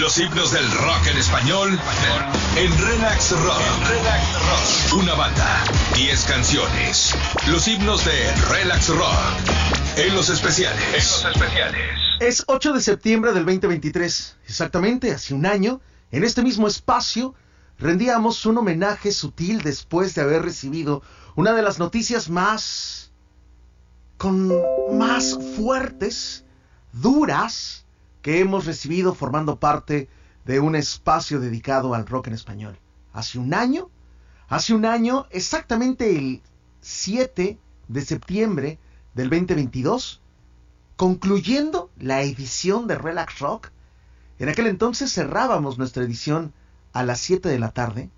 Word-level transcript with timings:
Los 0.00 0.18
himnos 0.18 0.50
del 0.50 0.68
rock 0.72 1.06
en 1.08 1.18
español 1.18 1.78
en 2.56 2.78
Relax 2.78 3.30
Rock. 3.30 3.60
Relax 3.88 4.92
Rock. 4.92 5.02
Una 5.02 5.14
banda, 5.14 5.64
10 5.94 6.24
canciones. 6.24 7.14
Los 7.46 7.68
himnos 7.68 8.04
de 8.04 8.34
Relax 8.48 8.88
Rock 8.88 9.08
en 9.96 10.14
los 10.16 10.30
especiales. 10.30 10.82
En 10.88 10.94
los 10.94 11.24
especiales. 11.24 11.80
Es 12.18 12.42
8 12.48 12.72
de 12.72 12.80
septiembre 12.80 13.32
del 13.32 13.44
2023, 13.44 14.36
exactamente 14.48 15.12
hace 15.12 15.32
un 15.32 15.46
año, 15.46 15.80
en 16.10 16.24
este 16.24 16.42
mismo 16.42 16.66
espacio, 16.66 17.34
rendíamos 17.78 18.44
un 18.46 18.58
homenaje 18.58 19.12
sutil 19.12 19.62
después 19.62 20.16
de 20.16 20.22
haber 20.22 20.42
recibido 20.42 21.02
una 21.36 21.52
de 21.52 21.62
las 21.62 21.78
noticias 21.78 22.28
más... 22.28 23.12
con 24.16 24.52
más 24.92 25.38
fuertes, 25.56 26.44
duras, 26.92 27.83
que 28.24 28.40
hemos 28.40 28.64
recibido 28.64 29.14
formando 29.14 29.60
parte 29.60 30.08
de 30.46 30.58
un 30.58 30.76
espacio 30.76 31.40
dedicado 31.40 31.92
al 31.92 32.06
rock 32.06 32.28
en 32.28 32.32
español. 32.32 32.78
Hace 33.12 33.38
un 33.38 33.52
año, 33.52 33.90
hace 34.48 34.72
un 34.72 34.86
año, 34.86 35.26
exactamente 35.28 36.16
el 36.16 36.40
7 36.80 37.58
de 37.86 38.00
septiembre 38.00 38.78
del 39.12 39.28
2022, 39.28 40.22
concluyendo 40.96 41.90
la 41.98 42.22
edición 42.22 42.86
de 42.86 42.96
Relax 42.96 43.40
Rock, 43.40 43.68
en 44.38 44.48
aquel 44.48 44.68
entonces 44.68 45.12
cerrábamos 45.12 45.76
nuestra 45.76 46.02
edición 46.02 46.54
a 46.94 47.02
las 47.02 47.20
7 47.20 47.46
de 47.50 47.58
la 47.58 47.72
tarde, 47.72 48.08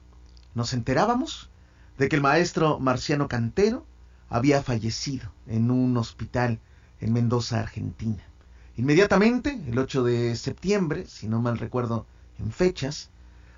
nos 0.54 0.72
enterábamos 0.72 1.50
de 1.98 2.08
que 2.08 2.14
el 2.14 2.22
maestro 2.22 2.78
Marciano 2.78 3.26
Cantero 3.26 3.84
había 4.28 4.62
fallecido 4.62 5.32
en 5.48 5.72
un 5.72 5.96
hospital 5.96 6.60
en 7.00 7.12
Mendoza, 7.12 7.58
Argentina. 7.58 8.22
Inmediatamente, 8.78 9.58
el 9.68 9.78
8 9.78 10.04
de 10.04 10.36
septiembre, 10.36 11.06
si 11.06 11.28
no 11.28 11.40
mal 11.40 11.56
recuerdo 11.56 12.04
en 12.38 12.52
fechas, 12.52 13.08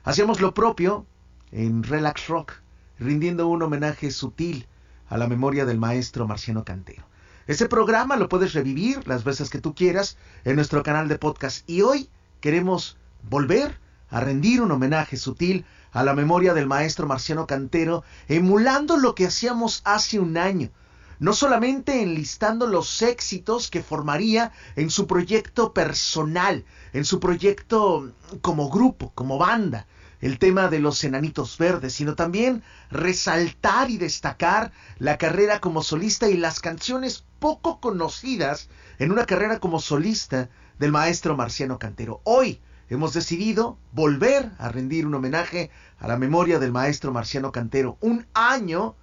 hacíamos 0.05 0.41
lo 0.41 0.55
propio 0.55 1.07
en 1.51 1.83
Relax 1.83 2.29
Rock, 2.29 2.53
rindiendo 3.01 3.49
un 3.49 3.63
homenaje 3.63 4.13
sutil 4.13 4.67
a 5.09 5.19
la 5.19 5.27
memoria 5.27 5.65
del 5.65 5.79
maestro 5.79 6.29
Marciano 6.29 6.65
Cantero. 6.65 7.03
Ese 7.49 7.69
programa 7.69 8.17
lo 8.17 8.29
puedes 8.29 8.53
revivir 8.53 9.09
las 9.09 9.25
veces 9.25 9.51
que 9.51 9.61
tú 9.61 9.75
quieras 9.75 10.17
en 10.45 10.55
nuestro 10.55 10.85
canal 10.85 11.09
de 11.09 11.19
podcast 11.19 11.69
y 11.69 11.83
hoy 11.83 12.09
queremos 12.41 12.97
volver 13.29 13.77
a 14.11 14.21
rendir 14.21 14.63
un 14.63 14.71
homenaje 14.71 15.17
sutil 15.17 15.65
a 15.91 16.05
la 16.05 16.15
memoria 16.15 16.55
del 16.55 16.69
maestro 16.69 17.09
Marciano 17.09 17.49
Cantero, 17.49 18.05
emulando 18.29 18.97
lo 18.97 19.17
que 19.17 19.27
hacíamos 19.27 19.83
hace 19.85 20.21
un 20.21 20.37
año, 20.37 20.71
no 21.19 21.33
solamente 21.33 22.03
enlistando 22.03 22.67
los 22.67 23.03
éxitos 23.03 23.71
que 23.71 23.83
formaría 23.83 24.53
en 24.77 24.91
su 24.91 25.07
proyecto 25.07 25.73
personal, 25.73 26.65
en 26.93 27.05
su 27.05 27.21
proyecto 27.21 28.13
como 28.41 28.71
grupo, 28.71 29.13
como 29.15 29.39
banda, 29.39 29.87
el 30.21 30.39
tema 30.39 30.69
de 30.69 30.81
los 30.81 31.03
enanitos 31.05 31.59
verdes, 31.59 31.95
sino 31.95 32.15
también 32.15 32.63
resaltar 32.91 33.91
y 33.91 33.99
destacar 33.99 34.73
la 34.99 35.17
carrera 35.17 35.61
como 35.61 35.83
solista 35.83 36.29
y 36.29 36.37
las 36.37 36.61
canciones 36.61 37.25
poco 37.39 37.81
conocidas 37.81 38.69
en 38.99 39.13
una 39.13 39.27
carrera 39.27 39.61
como 39.61 39.81
solista 39.81 40.49
del 40.79 40.93
maestro 40.93 41.37
Marciano 41.37 41.79
Cantero. 41.79 42.21
Hoy, 42.25 42.61
hemos 42.89 43.13
decidido 43.13 43.79
volver 43.93 44.51
a 44.59 44.71
rendir 44.71 45.07
un 45.07 45.15
homenaje 45.15 45.71
a 45.99 46.09
la 46.09 46.17
memoria 46.17 46.59
del 46.59 46.73
maestro 46.73 47.13
Marciano 47.13 47.53
Cantero. 47.53 47.97
Un 48.01 48.27
año 48.35 48.97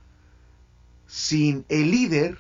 sin 1.08 1.66
el 1.70 1.92
líder 1.92 2.38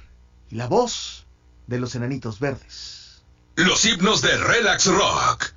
y 0.49 0.55
la 0.55 0.67
voz 0.67 1.25
de 1.67 1.80
los 1.80 1.95
enanitos 1.95 2.39
verdes. 2.39 3.23
Los 3.55 3.85
himnos 3.85 4.21
de 4.21 4.38
Relax 4.38 4.88
Rock. 4.88 5.55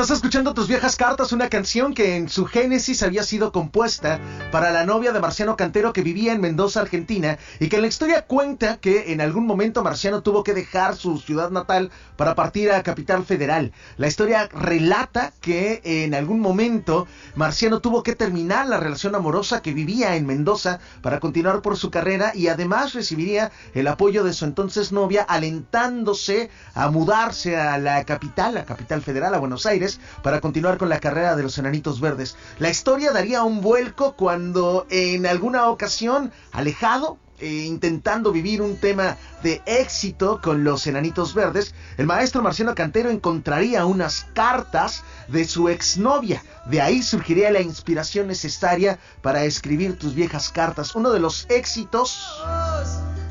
Estás 0.00 0.16
escuchando 0.16 0.54
tus 0.54 0.66
viejas 0.66 0.96
cartas, 0.96 1.30
una 1.32 1.50
canción 1.50 1.92
que 1.92 2.16
en 2.16 2.30
su 2.30 2.46
génesis 2.46 3.02
había 3.02 3.22
sido 3.22 3.52
compuesta 3.52 4.18
para 4.50 4.70
la 4.70 4.86
novia 4.86 5.12
de 5.12 5.20
Marciano 5.20 5.58
Cantero 5.58 5.92
que 5.92 6.00
vivía 6.00 6.32
en 6.32 6.40
Mendoza, 6.40 6.80
Argentina, 6.80 7.36
y 7.58 7.68
que 7.68 7.82
la 7.82 7.86
historia 7.86 8.22
cuenta 8.22 8.78
que 8.78 9.12
en 9.12 9.20
algún 9.20 9.44
momento 9.46 9.82
Marciano 9.82 10.22
tuvo 10.22 10.42
que 10.42 10.54
dejar 10.54 10.96
su 10.96 11.18
ciudad 11.18 11.50
natal 11.50 11.90
para 12.16 12.34
partir 12.34 12.72
a 12.72 12.82
Capital 12.82 13.26
Federal. 13.26 13.72
La 13.98 14.06
historia 14.06 14.48
relata 14.50 15.34
que 15.42 15.82
en 15.84 16.14
algún 16.14 16.40
momento 16.40 17.06
Marciano 17.34 17.80
tuvo 17.80 18.02
que 18.02 18.14
terminar 18.14 18.68
la 18.68 18.78
relación 18.78 19.14
amorosa 19.14 19.60
que 19.60 19.74
vivía 19.74 20.16
en 20.16 20.24
Mendoza 20.24 20.80
para 21.02 21.20
continuar 21.20 21.60
por 21.60 21.76
su 21.76 21.90
carrera 21.90 22.32
y 22.34 22.48
además 22.48 22.94
recibiría 22.94 23.52
el 23.74 23.86
apoyo 23.86 24.24
de 24.24 24.32
su 24.32 24.46
entonces 24.46 24.92
novia 24.92 25.24
alentándose 25.24 26.48
a 26.72 26.88
mudarse 26.88 27.58
a 27.58 27.76
la 27.76 28.02
capital, 28.04 28.56
a 28.56 28.64
Capital 28.64 29.02
Federal, 29.02 29.34
a 29.34 29.38
Buenos 29.38 29.66
Aires 29.66 29.89
para 30.22 30.40
continuar 30.40 30.78
con 30.78 30.88
la 30.88 31.00
carrera 31.00 31.34
de 31.34 31.42
los 31.42 31.56
Enanitos 31.58 32.00
Verdes. 32.00 32.36
La 32.58 32.70
historia 32.70 33.12
daría 33.12 33.42
un 33.42 33.60
vuelco 33.62 34.14
cuando 34.14 34.86
en 34.90 35.26
alguna 35.26 35.68
ocasión, 35.68 36.30
alejado, 36.52 37.18
e 37.40 37.64
intentando 37.64 38.32
vivir 38.32 38.60
un 38.60 38.76
tema 38.76 39.16
de 39.42 39.62
éxito 39.64 40.40
con 40.42 40.62
los 40.62 40.86
enanitos 40.86 41.32
verdes, 41.32 41.74
el 41.96 42.06
maestro 42.06 42.42
Marciano 42.42 42.74
Cantero 42.74 43.08
encontraría 43.10 43.86
unas 43.86 44.26
cartas 44.34 45.02
de 45.28 45.46
su 45.46 45.70
exnovia. 45.70 46.42
De 46.66 46.82
ahí 46.82 47.02
surgiría 47.02 47.50
la 47.50 47.62
inspiración 47.62 48.28
necesaria 48.28 48.98
para 49.22 49.44
escribir 49.44 49.98
tus 49.98 50.14
viejas 50.14 50.50
cartas. 50.50 50.94
Uno 50.94 51.10
de 51.10 51.20
los 51.20 51.46
éxitos 51.48 52.42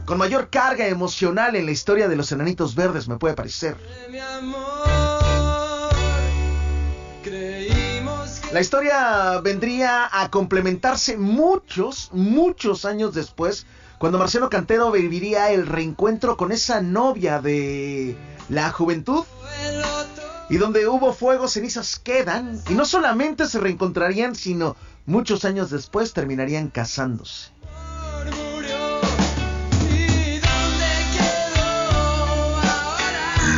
con 0.06 0.18
mayor 0.18 0.50
carga 0.50 0.88
emocional 0.88 1.56
en 1.56 1.68
la 1.68 1.72
historia 1.72 2.08
de 2.08 2.16
los 2.16 2.32
enanitos 2.32 2.74
verdes, 2.74 3.08
me 3.08 3.18
puede 3.18 3.36
parecer. 3.36 3.78
La 8.52 8.62
historia 8.62 9.40
vendría 9.44 10.10
a 10.12 10.32
complementarse 10.32 11.18
muchos, 11.18 12.10
muchos 12.14 12.84
años 12.84 13.14
después, 13.14 13.68
cuando 14.00 14.18
Marcelo 14.18 14.50
Cantero 14.50 14.92
viviría 14.92 15.52
el 15.52 15.68
reencuentro 15.68 16.36
con 16.36 16.52
esa 16.52 16.82
novia 16.82 17.42
de 17.42 18.18
la 18.50 18.72
juventud. 18.72 19.24
Y 20.50 20.58
donde 20.58 20.88
hubo 20.88 21.14
fuego, 21.14 21.48
cenizas 21.48 22.00
quedan. 22.00 22.60
Y 22.68 22.74
no 22.74 22.86
solamente 22.86 23.46
se 23.46 23.60
reencontrarían, 23.60 24.34
sino 24.34 24.76
muchos 25.06 25.46
años 25.46 25.70
después 25.70 26.14
terminarían 26.14 26.70
casándose. 26.70 27.52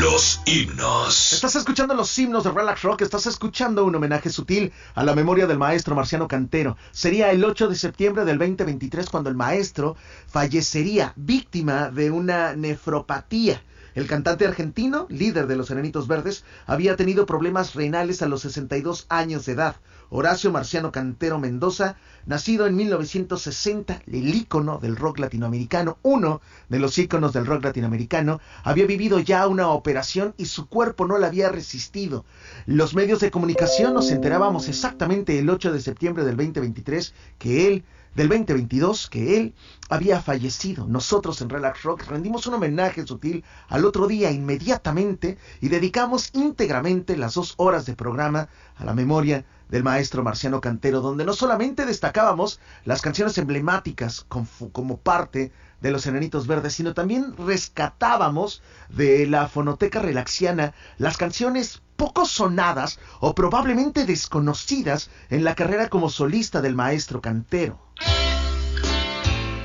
Los 0.02 0.42
himnos. 0.48 1.32
Estás 1.32 1.56
escuchando 1.56 1.94
los 1.94 2.18
himnos 2.18 2.44
de 2.44 2.50
Relax 2.50 2.82
Rock, 2.82 3.04
estás 3.04 3.28
escuchando 3.28 3.86
un 3.86 3.94
homenaje 3.94 4.32
sutil 4.32 4.74
a 4.96 5.04
la 5.04 5.14
memoria 5.14 5.46
del 5.46 5.60
maestro 5.60 5.94
Marciano 5.94 6.28
Cantero. 6.28 6.76
Sería 6.92 7.30
el 7.30 7.46
8 7.46 7.68
de 7.68 7.76
septiembre 7.76 8.26
del 8.26 8.40
2023 8.40 9.08
cuando 9.12 9.30
el 9.30 9.36
maestro 9.36 9.96
fallecería 10.26 11.14
víctima 11.18 11.92
de 11.92 12.10
una 12.10 12.56
nefropatía. 12.56 13.62
El 13.94 14.08
cantante 14.08 14.48
argentino, 14.48 15.06
líder 15.10 15.46
de 15.46 15.56
los 15.56 15.70
Enanitos 15.70 16.08
Verdes, 16.08 16.46
había 16.66 16.96
tenido 16.96 17.28
problemas 17.28 17.76
renales 17.76 18.24
a 18.24 18.28
los 18.28 18.42
62 18.42 19.06
años 19.08 19.46
de 19.46 19.52
edad. 19.52 19.76
Horacio 20.14 20.52
Marciano 20.52 20.92
Cantero 20.92 21.40
Mendoza, 21.40 21.96
nacido 22.26 22.68
en 22.68 22.76
1960, 22.76 24.02
el 24.08 24.36
ícono 24.36 24.78
del 24.78 24.98
rock 24.98 25.20
latinoamericano, 25.20 26.00
uno 26.02 26.42
de 26.68 26.80
los 26.80 26.98
íconos 26.98 27.32
del 27.32 27.46
rock 27.46 27.64
latinoamericano, 27.64 28.42
había 28.66 28.86
vivido 28.86 29.22
ya 29.22 29.48
una 29.48 29.70
operación 29.70 30.34
y 30.38 30.48
su 30.48 30.68
cuerpo 30.68 31.08
no 31.08 31.18
la 31.18 31.28
había 31.28 31.48
resistido. 31.48 32.26
Los 32.66 32.94
medios 32.94 33.22
de 33.22 33.32
comunicación 33.32 33.94
nos 33.94 34.12
enterábamos 34.12 34.68
exactamente 34.68 35.40
el 35.40 35.50
8 35.50 35.72
de 35.72 35.80
septiembre 35.80 36.26
del 36.26 36.36
2023 36.36 37.14
que 37.40 37.68
él 37.70 37.86
del 38.16 38.28
2022 38.28 39.10
que 39.10 39.38
él 39.38 39.54
había 39.90 40.22
fallecido. 40.22 40.86
Nosotros 40.88 41.42
en 41.42 41.50
Relax 41.50 41.84
Rock 41.84 42.04
rendimos 42.08 42.46
un 42.48 42.56
homenaje 42.56 43.08
sutil 43.08 43.44
al 43.70 43.86
otro 43.86 44.08
día 44.08 44.32
inmediatamente 44.32 45.38
y 45.62 45.70
dedicamos 45.70 46.32
íntegramente 46.34 47.16
las 47.16 47.36
dos 47.36 47.54
horas 47.58 47.86
de 47.86 47.96
programa 47.96 48.50
a 48.76 48.86
la 48.86 48.94
memoria 48.94 49.46
del 49.72 49.84
maestro 49.84 50.22
Marciano 50.22 50.62
Cantero, 50.62 51.00
donde 51.00 51.26
no 51.26 51.34
solamente 51.34 51.86
destacábamos 51.86 52.60
las 52.84 53.02
canciones 53.02 53.38
emblemáticas 53.38 54.26
como, 54.28 54.98
parte 54.98 55.52
de 55.80 55.92
los 55.92 56.06
Enanitos 56.06 56.46
Verdes, 56.46 56.74
sino 56.74 56.94
también 56.94 57.34
rescatábamos 57.38 58.62
de 58.90 59.26
la 59.26 59.48
fonoteca 59.48 60.00
relaxiana 60.00 60.74
las 60.98 61.18
canciones 61.18 61.82
poco 61.96 62.26
sonadas 62.26 63.00
o 63.22 63.34
probablemente 63.34 64.06
desconocidas 64.06 65.10
en 65.30 65.44
la 65.46 65.56
carrera 65.56 65.88
como 65.88 66.10
solista 66.10 66.62
del 66.62 66.76
maestro 66.76 67.22
Cantero. 67.22 67.80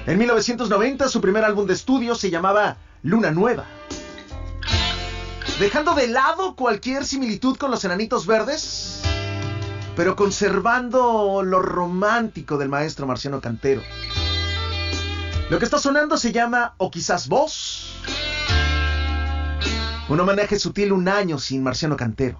En 0.06 0.18
1990 0.18 1.08
su 1.08 1.20
primer 1.20 1.44
álbum 1.44 1.66
de 1.66 1.74
estudio 1.74 2.14
se 2.14 2.30
llamaba 2.30 2.76
Luna 3.02 3.32
Nueva. 3.32 3.66
Dejando 5.58 5.94
de 5.94 6.06
lado 6.06 6.54
cualquier 6.54 7.04
similitud 7.04 7.56
con 7.56 7.70
los 7.70 7.84
Enanitos 7.84 8.26
Verdes, 8.26 9.02
pero 9.96 10.14
conservando 10.14 11.42
lo 11.42 11.60
romántico 11.60 12.58
del 12.58 12.68
maestro 12.68 13.06
Marciano 13.06 13.40
Cantero. 13.40 13.82
Lo 15.48 15.58
que 15.58 15.64
está 15.64 15.78
sonando 15.78 16.18
se 16.18 16.32
llama 16.32 16.74
O 16.76 16.90
quizás 16.90 17.28
vos. 17.28 17.94
Un 20.08 20.20
homenaje 20.20 20.58
sutil 20.58 20.92
un 20.92 21.08
año 21.08 21.38
sin 21.38 21.62
Marciano 21.62 21.96
Cantero. 21.96 22.38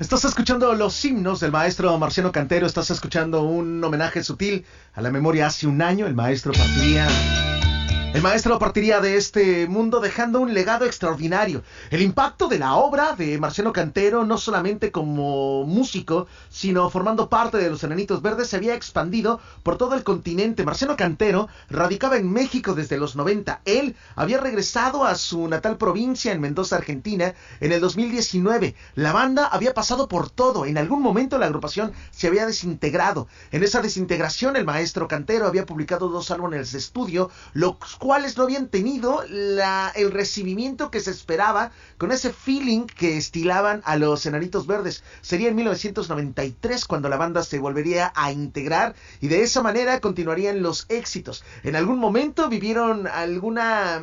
Estás 0.00 0.24
escuchando 0.24 0.72
los 0.72 1.04
himnos 1.04 1.40
del 1.40 1.52
maestro 1.52 1.98
Marciano 1.98 2.32
Cantero, 2.32 2.66
estás 2.66 2.90
escuchando 2.90 3.42
un 3.42 3.84
homenaje 3.84 4.24
sutil 4.24 4.64
a 4.94 5.02
la 5.02 5.10
memoria. 5.10 5.46
Hace 5.46 5.66
un 5.66 5.82
año, 5.82 6.06
el 6.06 6.14
maestro 6.14 6.52
partiría 6.52 7.06
el 8.12 8.22
maestro 8.22 8.58
partiría 8.58 9.00
de 9.00 9.16
este 9.16 9.68
mundo 9.68 10.00
dejando 10.00 10.40
un 10.40 10.52
legado 10.52 10.84
extraordinario. 10.84 11.62
El 11.90 12.02
impacto 12.02 12.48
de 12.48 12.58
la 12.58 12.74
obra 12.74 13.14
de 13.14 13.38
Marciano 13.38 13.72
Cantero, 13.72 14.26
no 14.26 14.36
solamente 14.36 14.90
como 14.90 15.64
músico, 15.64 16.26
sino 16.48 16.90
formando 16.90 17.28
parte 17.28 17.58
de 17.58 17.70
los 17.70 17.84
Enanitos 17.84 18.20
Verdes, 18.20 18.48
se 18.48 18.56
había 18.56 18.74
expandido 18.74 19.40
por 19.62 19.78
todo 19.78 19.94
el 19.94 20.02
continente. 20.02 20.64
Marciano 20.64 20.96
Cantero 20.96 21.48
radicaba 21.70 22.16
en 22.16 22.32
México 22.32 22.74
desde 22.74 22.98
los 22.98 23.14
90. 23.14 23.60
Él 23.64 23.94
había 24.16 24.38
regresado 24.38 25.04
a 25.04 25.14
su 25.14 25.46
natal 25.46 25.76
provincia 25.76 26.32
en 26.32 26.40
Mendoza, 26.40 26.76
Argentina, 26.76 27.34
en 27.60 27.70
el 27.70 27.80
2019. 27.80 28.74
La 28.96 29.12
banda 29.12 29.46
había 29.46 29.72
pasado 29.72 30.08
por 30.08 30.30
todo. 30.30 30.66
En 30.66 30.78
algún 30.78 31.00
momento 31.00 31.38
la 31.38 31.46
agrupación 31.46 31.92
se 32.10 32.26
había 32.26 32.44
desintegrado. 32.44 33.28
En 33.52 33.62
esa 33.62 33.80
desintegración 33.80 34.56
el 34.56 34.64
maestro 34.64 35.06
Cantero 35.06 35.46
había 35.46 35.64
publicado 35.64 36.08
dos 36.08 36.32
álbumes 36.32 36.72
de 36.72 36.78
estudio, 36.78 37.30
los 37.52 37.76
cuales 38.00 38.36
no 38.36 38.44
habían 38.44 38.66
tenido 38.68 39.22
la, 39.28 39.92
el 39.94 40.10
recibimiento 40.10 40.90
que 40.90 41.00
se 41.00 41.12
esperaba 41.12 41.70
con 41.98 42.10
ese 42.10 42.32
feeling 42.32 42.86
que 42.86 43.16
estilaban 43.18 43.82
a 43.84 43.96
los 43.96 44.24
Enanitos 44.26 44.66
Verdes. 44.66 45.04
Sería 45.20 45.50
en 45.50 45.54
1993 45.56 46.86
cuando 46.86 47.08
la 47.08 47.18
banda 47.18 47.44
se 47.44 47.60
volvería 47.60 48.10
a 48.16 48.32
integrar 48.32 48.96
y 49.20 49.28
de 49.28 49.42
esa 49.42 49.62
manera 49.62 50.00
continuarían 50.00 50.62
los 50.62 50.86
éxitos. 50.88 51.44
En 51.62 51.76
algún 51.76 51.98
momento 51.98 52.48
vivieron 52.48 53.06
alguna... 53.06 54.02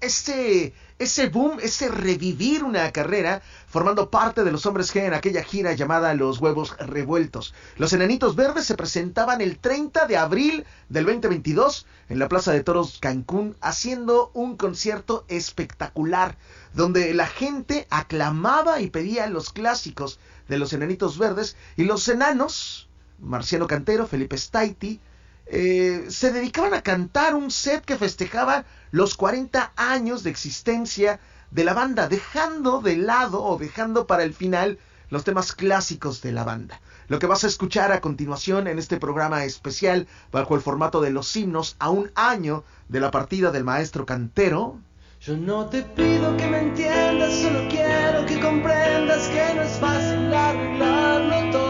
Ese 0.00 0.74
ese 0.98 1.28
boom, 1.28 1.58
ese 1.62 1.88
revivir 1.88 2.64
una 2.64 2.90
carrera, 2.90 3.42
formando 3.68 4.10
parte 4.10 4.44
de 4.44 4.50
los 4.50 4.64
hombres 4.64 4.94
G 4.94 5.06
en 5.06 5.12
aquella 5.12 5.42
gira 5.42 5.74
llamada 5.74 6.14
Los 6.14 6.40
Huevos 6.40 6.74
Revueltos. 6.78 7.52
Los 7.76 7.92
Enanitos 7.92 8.34
Verdes 8.34 8.64
se 8.64 8.76
presentaban 8.76 9.42
el 9.42 9.58
30 9.58 10.06
de 10.06 10.16
abril 10.16 10.64
del 10.88 11.04
2022 11.04 11.86
en 12.08 12.18
la 12.18 12.28
Plaza 12.28 12.52
de 12.52 12.62
Toros 12.62 12.98
Cancún, 12.98 13.56
haciendo 13.60 14.30
un 14.32 14.56
concierto 14.56 15.26
espectacular, 15.28 16.38
donde 16.72 17.12
la 17.12 17.26
gente 17.26 17.86
aclamaba 17.90 18.80
y 18.80 18.88
pedía 18.88 19.26
los 19.26 19.52
clásicos 19.52 20.18
de 20.48 20.58
los 20.58 20.72
Enanitos 20.72 21.18
Verdes 21.18 21.56
y 21.76 21.84
los 21.84 22.08
enanos, 22.08 22.88
Marciano 23.20 23.66
Cantero, 23.66 24.06
Felipe 24.06 24.38
Staiti, 24.38 25.00
eh, 25.46 26.06
se 26.08 26.32
dedicaban 26.32 26.74
a 26.74 26.82
cantar 26.82 27.34
un 27.34 27.50
set 27.50 27.84
que 27.84 27.96
festejaba 27.96 28.64
los 28.90 29.16
40 29.16 29.72
años 29.76 30.22
de 30.22 30.30
existencia 30.30 31.20
de 31.50 31.64
la 31.64 31.74
banda, 31.74 32.08
dejando 32.08 32.80
de 32.80 32.96
lado 32.96 33.42
o 33.42 33.56
dejando 33.56 34.06
para 34.06 34.24
el 34.24 34.34
final 34.34 34.78
los 35.08 35.24
temas 35.24 35.52
clásicos 35.52 36.20
de 36.20 36.32
la 36.32 36.44
banda. 36.44 36.80
Lo 37.08 37.20
que 37.20 37.26
vas 37.26 37.44
a 37.44 37.46
escuchar 37.46 37.92
a 37.92 38.00
continuación 38.00 38.66
en 38.66 38.80
este 38.80 38.96
programa 38.96 39.44
especial 39.44 40.08
bajo 40.32 40.56
el 40.56 40.60
formato 40.60 41.00
de 41.00 41.10
los 41.10 41.34
himnos 41.36 41.76
a 41.78 41.90
un 41.90 42.10
año 42.16 42.64
de 42.88 43.00
la 43.00 43.12
partida 43.12 43.52
del 43.52 43.62
maestro 43.62 44.04
cantero. 44.04 44.80
Yo 45.20 45.36
no 45.36 45.66
te 45.66 45.82
pido 45.82 46.36
que 46.36 46.46
me 46.48 46.58
entiendas, 46.58 47.32
solo 47.34 47.68
quiero 47.68 48.26
que 48.26 48.40
comprendas 48.40 49.28
que 49.28 49.54
no 49.54 49.62
es 49.62 49.78
fácil 49.78 50.34
arreglarlo 50.34 51.52
todo 51.52 51.65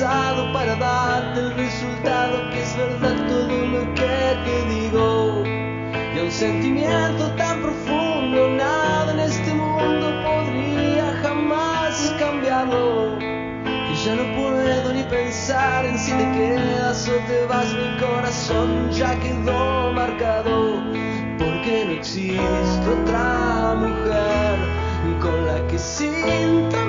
para 0.00 0.76
darte 0.76 1.40
el 1.40 1.54
resultado 1.56 2.50
que 2.50 2.62
es 2.62 2.74
verdad 2.74 3.26
todo 3.28 3.66
lo 3.66 3.94
que 3.94 4.36
te 4.44 4.74
digo. 4.74 5.42
Y 6.14 6.18
un 6.20 6.30
sentimiento 6.30 7.30
tan 7.36 7.60
profundo, 7.60 8.48
nada 8.48 9.12
en 9.12 9.20
este 9.20 9.52
mundo 9.52 10.10
podría 10.24 11.20
jamás 11.22 12.14
cambiarlo. 12.18 13.18
Que 13.18 13.94
ya 14.06 14.14
no 14.14 14.36
puedo 14.40 14.92
ni 14.94 15.02
pensar 15.02 15.84
en 15.84 15.98
si 15.98 16.12
te 16.12 16.32
quedas 16.32 17.06
o 17.06 17.16
te 17.26 17.44
vas, 17.44 17.66
mi 17.74 18.00
corazón 18.00 18.90
ya 18.90 19.14
quedó 19.20 19.92
marcado. 19.92 20.82
Porque 21.38 21.84
no 21.86 21.92
existe 21.92 22.88
otra 23.02 23.74
mujer 23.74 24.58
con 25.20 25.46
la 25.46 25.66
que 25.66 25.78
sintamos 25.78 26.79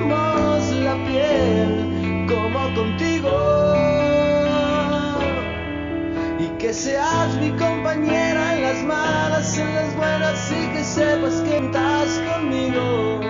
que 6.72 6.78
seas 6.78 7.36
mi 7.36 7.50
compañera 7.50 8.56
en 8.56 8.62
las 8.62 8.82
malas, 8.84 9.58
en 9.58 9.74
las 9.74 9.94
buenas 9.94 10.50
y 10.50 10.72
que 10.72 10.82
sepas 10.82 11.34
que 11.42 11.58
estás 11.58 12.18
conmigo. 12.32 13.20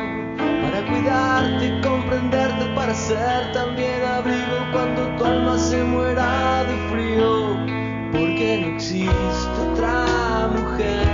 Para 0.63 0.87
cuidarte, 0.87 1.81
comprenderte, 1.81 2.67
para 2.77 2.95
ser 2.95 3.53
también 3.53 4.01
abrigo 4.05 4.59
cuando 4.71 5.09
tu 5.17 5.25
alma 5.25 5.59
se 5.59 5.83
muera 5.83 6.63
de 6.69 6.77
frío, 6.93 7.57
porque 8.13 8.59
no 8.61 8.77
existe 8.77 9.61
otra 9.73 10.47
mujer 10.55 11.12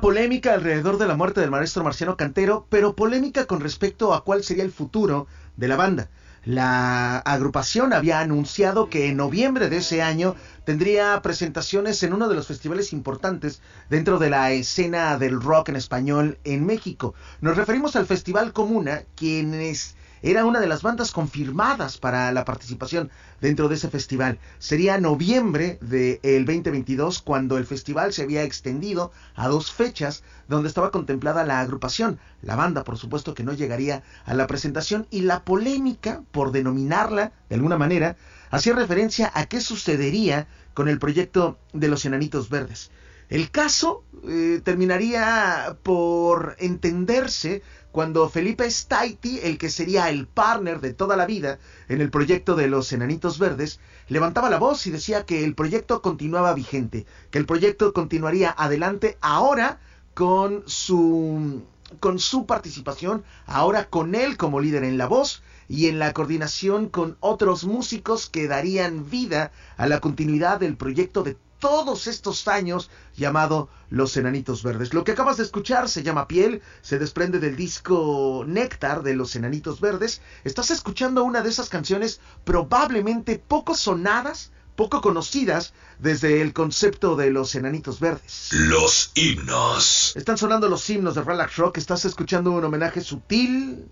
Polémica 0.00 0.54
alrededor 0.54 0.98
de 0.98 1.06
la 1.06 1.16
muerte 1.16 1.40
del 1.40 1.50
maestro 1.50 1.84
Marciano 1.84 2.16
Cantero, 2.16 2.66
pero 2.70 2.94
polémica 2.94 3.46
con 3.46 3.60
respecto 3.60 4.14
a 4.14 4.24
cuál 4.24 4.42
sería 4.42 4.64
el 4.64 4.72
futuro 4.72 5.26
de 5.56 5.68
la 5.68 5.76
banda. 5.76 6.08
La 6.44 7.18
agrupación 7.18 7.92
había 7.92 8.20
anunciado 8.20 8.88
que 8.88 9.08
en 9.08 9.18
noviembre 9.18 9.68
de 9.68 9.78
ese 9.78 10.00
año 10.00 10.34
tendría 10.64 11.20
presentaciones 11.20 12.02
en 12.02 12.14
uno 12.14 12.28
de 12.28 12.36
los 12.36 12.46
festivales 12.46 12.94
importantes 12.94 13.60
dentro 13.90 14.18
de 14.18 14.30
la 14.30 14.52
escena 14.52 15.18
del 15.18 15.42
rock 15.42 15.68
en 15.68 15.76
español 15.76 16.38
en 16.44 16.64
México. 16.64 17.14
Nos 17.42 17.56
referimos 17.56 17.96
al 17.96 18.06
Festival 18.06 18.54
Comuna, 18.54 19.02
quienes 19.14 19.97
era 20.22 20.44
una 20.44 20.60
de 20.60 20.66
las 20.66 20.82
bandas 20.82 21.12
confirmadas 21.12 21.98
para 21.98 22.32
la 22.32 22.44
participación 22.44 23.10
dentro 23.40 23.68
de 23.68 23.76
ese 23.76 23.88
festival. 23.88 24.38
Sería 24.58 24.98
noviembre 24.98 25.78
del 25.80 26.44
2022 26.44 27.22
cuando 27.22 27.58
el 27.58 27.66
festival 27.66 28.12
se 28.12 28.22
había 28.22 28.42
extendido 28.42 29.12
a 29.34 29.48
dos 29.48 29.72
fechas 29.72 30.22
donde 30.48 30.68
estaba 30.68 30.90
contemplada 30.90 31.44
la 31.44 31.60
agrupación. 31.60 32.18
La 32.42 32.56
banda, 32.56 32.84
por 32.84 32.98
supuesto, 32.98 33.34
que 33.34 33.44
no 33.44 33.52
llegaría 33.52 34.02
a 34.24 34.34
la 34.34 34.46
presentación 34.46 35.06
y 35.10 35.22
la 35.22 35.44
polémica, 35.44 36.22
por 36.32 36.52
denominarla 36.52 37.32
de 37.48 37.54
alguna 37.54 37.78
manera, 37.78 38.16
hacía 38.50 38.74
referencia 38.74 39.30
a 39.34 39.46
qué 39.46 39.60
sucedería 39.60 40.46
con 40.74 40.88
el 40.88 40.98
proyecto 40.98 41.58
de 41.72 41.88
los 41.88 42.04
Enanitos 42.04 42.48
Verdes. 42.48 42.90
El 43.28 43.50
caso 43.50 44.04
eh, 44.26 44.60
terminaría 44.64 45.76
por 45.82 46.56
entenderse 46.58 47.62
cuando 47.92 48.28
Felipe 48.28 48.70
Staiti, 48.70 49.40
el 49.42 49.58
que 49.58 49.70
sería 49.70 50.10
el 50.10 50.26
partner 50.26 50.80
de 50.80 50.92
toda 50.92 51.16
la 51.16 51.26
vida 51.26 51.58
en 51.88 52.00
el 52.00 52.10
proyecto 52.10 52.54
de 52.54 52.68
los 52.68 52.92
Enanitos 52.92 53.38
Verdes, 53.38 53.80
levantaba 54.08 54.50
la 54.50 54.58
voz 54.58 54.86
y 54.86 54.90
decía 54.90 55.24
que 55.24 55.44
el 55.44 55.54
proyecto 55.54 56.02
continuaba 56.02 56.54
vigente, 56.54 57.06
que 57.30 57.38
el 57.38 57.46
proyecto 57.46 57.92
continuaría 57.92 58.54
adelante 58.56 59.16
ahora 59.20 59.80
con 60.14 60.62
su 60.66 61.62
con 62.00 62.18
su 62.18 62.44
participación, 62.44 63.24
ahora 63.46 63.88
con 63.88 64.14
él 64.14 64.36
como 64.36 64.60
líder 64.60 64.84
en 64.84 64.98
la 64.98 65.06
voz 65.06 65.42
y 65.68 65.86
en 65.86 65.98
la 65.98 66.12
coordinación 66.12 66.88
con 66.88 67.16
otros 67.20 67.64
músicos 67.64 68.28
que 68.28 68.46
darían 68.46 69.08
vida 69.08 69.52
a 69.78 69.86
la 69.86 70.00
continuidad 70.00 70.60
del 70.60 70.76
proyecto 70.76 71.22
de 71.22 71.38
todos 71.58 72.06
estos 72.06 72.48
años 72.48 72.90
llamado 73.16 73.68
Los 73.90 74.16
Enanitos 74.16 74.62
Verdes. 74.62 74.94
Lo 74.94 75.04
que 75.04 75.12
acabas 75.12 75.36
de 75.36 75.42
escuchar 75.44 75.88
se 75.88 76.02
llama 76.02 76.28
Piel, 76.28 76.62
se 76.82 76.98
desprende 76.98 77.38
del 77.38 77.56
disco 77.56 78.44
Néctar 78.46 79.02
de 79.02 79.14
Los 79.14 79.36
Enanitos 79.36 79.80
Verdes. 79.80 80.20
Estás 80.44 80.70
escuchando 80.70 81.24
una 81.24 81.42
de 81.42 81.50
esas 81.50 81.68
canciones 81.68 82.20
probablemente 82.44 83.38
poco 83.38 83.74
sonadas, 83.74 84.52
poco 84.76 85.00
conocidas 85.00 85.72
desde 85.98 86.40
el 86.40 86.52
concepto 86.52 87.16
de 87.16 87.30
los 87.30 87.54
enanitos 87.56 87.98
verdes. 87.98 88.50
Los 88.52 89.10
himnos. 89.14 90.12
Están 90.14 90.38
sonando 90.38 90.68
los 90.68 90.88
himnos 90.88 91.16
de 91.16 91.22
Relax 91.22 91.56
Rock. 91.56 91.78
Estás 91.78 92.04
escuchando 92.04 92.52
un 92.52 92.64
homenaje 92.64 93.00
sutil 93.00 93.90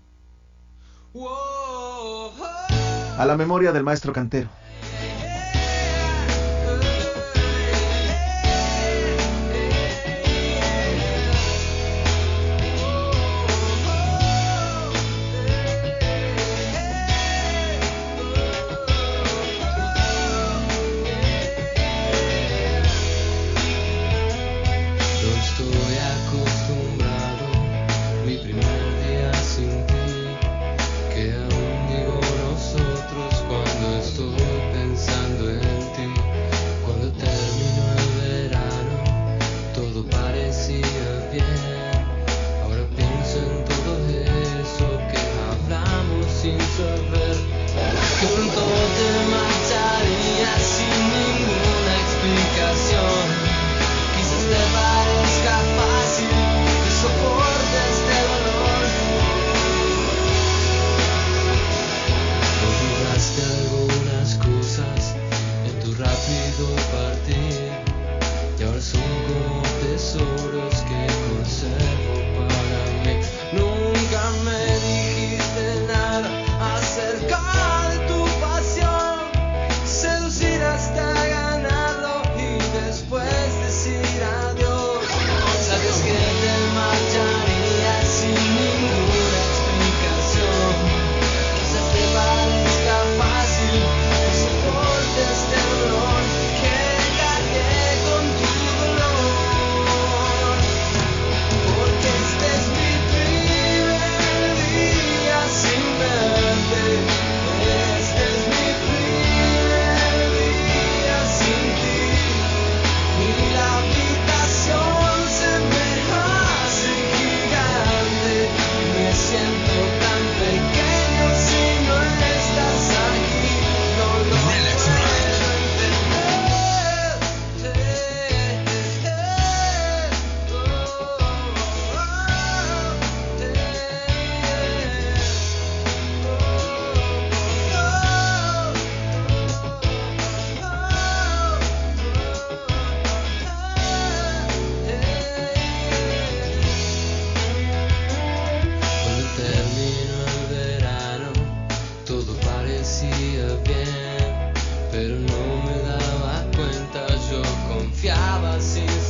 a 3.17 3.25
la 3.25 3.35
memoria 3.35 3.71
del 3.71 3.83
maestro 3.83 4.13
cantero. 4.13 4.49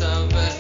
of 0.02 0.57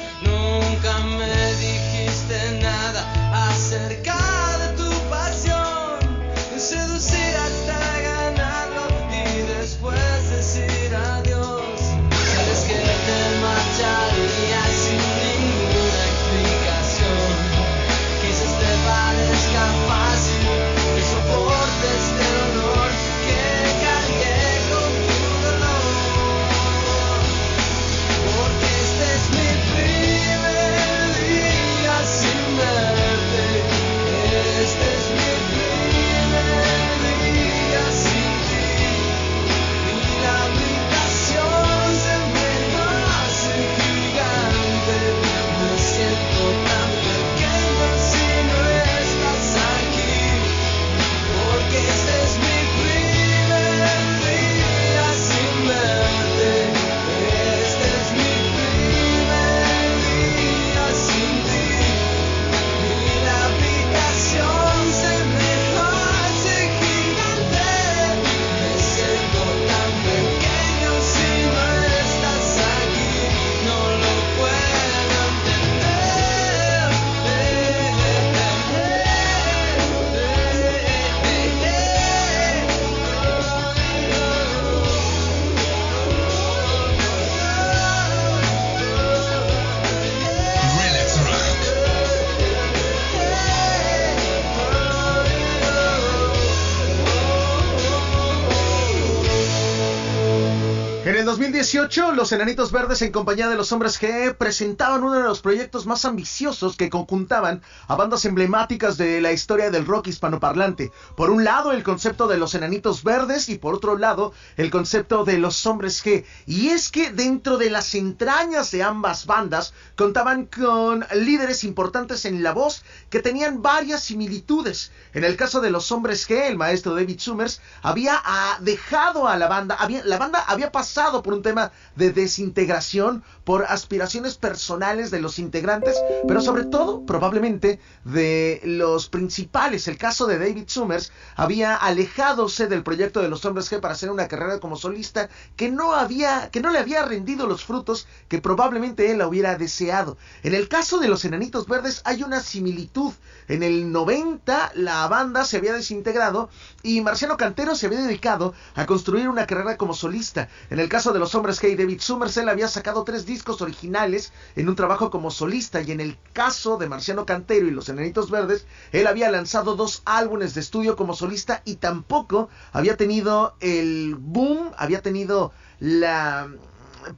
2018, 101.67 102.13
los 102.13 102.31
Enanitos 102.31 102.71
Verdes 102.71 103.01
en 103.01 103.11
compañía 103.11 103.49
de 103.49 103.57
los 103.57 103.73
Hombres 103.73 104.01
G 104.01 104.37
presentaban 104.37 105.03
uno 105.03 105.15
de 105.15 105.23
los 105.23 105.41
proyectos 105.41 105.85
más 105.85 106.05
ambiciosos 106.05 106.77
que 106.77 106.89
conjuntaban 106.89 107.61
a 107.89 107.95
bandas 107.95 108.23
emblemáticas 108.23 108.95
de 108.95 109.19
la 109.19 109.33
historia 109.33 109.69
del 109.69 109.85
rock 109.85 110.07
hispanoparlante. 110.07 110.93
Por 111.17 111.29
un 111.29 111.43
lado, 111.43 111.73
el 111.73 111.83
concepto 111.83 112.29
de 112.29 112.37
los 112.37 112.55
Enanitos 112.55 113.03
Verdes 113.03 113.49
y 113.49 113.57
por 113.57 113.75
otro 113.75 113.97
lado, 113.97 114.31
el 114.55 114.71
concepto 114.71 115.25
de 115.25 115.39
los 115.39 115.65
Hombres 115.65 116.01
G. 116.05 116.23
Y 116.45 116.69
es 116.69 116.89
que 116.89 117.11
dentro 117.11 117.57
de 117.57 117.69
las 117.69 117.93
entrañas 117.95 118.71
de 118.71 118.83
ambas 118.83 119.25
bandas 119.25 119.73
contaban 119.97 120.45
con 120.45 121.05
líderes 121.15 121.65
importantes 121.65 122.23
en 122.23 122.43
la 122.43 122.53
voz 122.53 122.85
que 123.09 123.19
tenían 123.19 123.61
varias 123.61 124.03
similitudes. 124.03 124.93
En 125.13 125.25
el 125.25 125.35
caso 125.35 125.59
de 125.59 125.71
los 125.71 125.91
Hombres 125.91 126.29
G, 126.29 126.47
el 126.47 126.55
maestro 126.55 126.95
David 126.95 127.19
Summers 127.19 127.59
había 127.81 128.21
ah, 128.23 128.57
dejado 128.61 129.27
a 129.27 129.35
la 129.35 129.49
banda, 129.49 129.77
la 130.05 130.17
banda 130.17 130.45
había 130.47 130.71
pasado 130.71 131.21
por 131.21 131.33
un 131.33 131.41
tema 131.41 131.56
de 131.95 132.11
desintegración, 132.11 133.23
por 133.43 133.65
aspiraciones 133.65 134.37
personales 134.37 135.11
de 135.11 135.21
los 135.21 135.39
integrantes, 135.39 135.95
pero 136.27 136.41
sobre 136.41 136.65
todo 136.65 137.05
probablemente 137.05 137.79
de 138.03 138.61
los 138.63 139.07
principales. 139.07 139.87
El 139.87 139.97
caso 139.97 140.27
de 140.27 140.37
David 140.37 140.65
Summers 140.67 141.11
había 141.35 141.75
alejadose 141.75 142.67
del 142.67 142.83
proyecto 142.83 143.21
de 143.21 143.29
los 143.29 143.45
hombres 143.45 143.71
G 143.71 143.79
para 143.79 143.93
hacer 143.93 144.11
una 144.11 144.27
carrera 144.27 144.59
como 144.59 144.75
solista 144.75 145.29
que 145.55 145.69
no 145.69 145.93
había, 145.93 146.49
que 146.51 146.59
no 146.59 146.71
le 146.71 146.79
había 146.79 147.05
rendido 147.05 147.47
los 147.47 147.63
frutos 147.63 148.07
que 148.27 148.41
probablemente 148.41 149.11
él 149.11 149.21
hubiera 149.21 149.55
deseado. 149.55 150.17
En 150.43 150.53
el 150.53 150.67
caso 150.67 150.99
de 150.99 151.07
los 151.07 151.23
Enanitos 151.23 151.67
Verdes 151.67 152.01
hay 152.03 152.23
una 152.23 152.41
similitud. 152.41 153.13
En 153.47 153.63
el 153.63 153.91
90 153.91 154.71
la 154.75 155.07
banda 155.07 155.45
se 155.45 155.57
había 155.57 155.73
desintegrado 155.73 156.49
y 156.83 156.99
Marciano 156.99 157.37
Cantero 157.37 157.75
se 157.75 157.85
había 157.85 158.01
dedicado 158.01 158.53
a 158.75 158.85
construir 158.85 159.29
una 159.29 159.47
carrera 159.47 159.77
como 159.77 159.93
solista. 159.93 160.49
En 160.69 160.79
el 160.79 160.89
caso 160.89 161.13
de 161.13 161.19
los 161.19 161.33
hombres 161.33 161.46
G, 161.55 161.75
David 161.77 162.01
Summers, 162.01 162.35
él 162.37 162.49
había 162.49 162.67
sacado 162.67 163.03
tres 163.03 163.25
discos 163.25 163.61
originales 163.61 164.33
en 164.55 164.67
un 164.67 164.75
trabajo 164.75 165.09
como 165.09 165.31
solista 165.31 165.81
y 165.81 165.91
en 165.91 166.01
el 166.01 166.17
caso 166.33 166.77
de 166.77 166.89
Marciano 166.89 167.25
Cantero 167.25 167.67
y 167.67 167.71
los 167.71 167.89
Enanitos 167.89 168.29
Verdes, 168.29 168.65
él 168.91 169.07
había 169.07 169.31
lanzado 169.31 169.75
dos 169.75 170.01
álbumes 170.05 170.53
de 170.53 170.61
estudio 170.61 170.95
como 170.95 171.13
solista 171.13 171.61
y 171.63 171.75
tampoco 171.75 172.49
había 172.73 172.97
tenido 172.97 173.55
el 173.61 174.15
boom, 174.15 174.71
había 174.77 175.01
tenido 175.01 175.53
la 175.79 176.49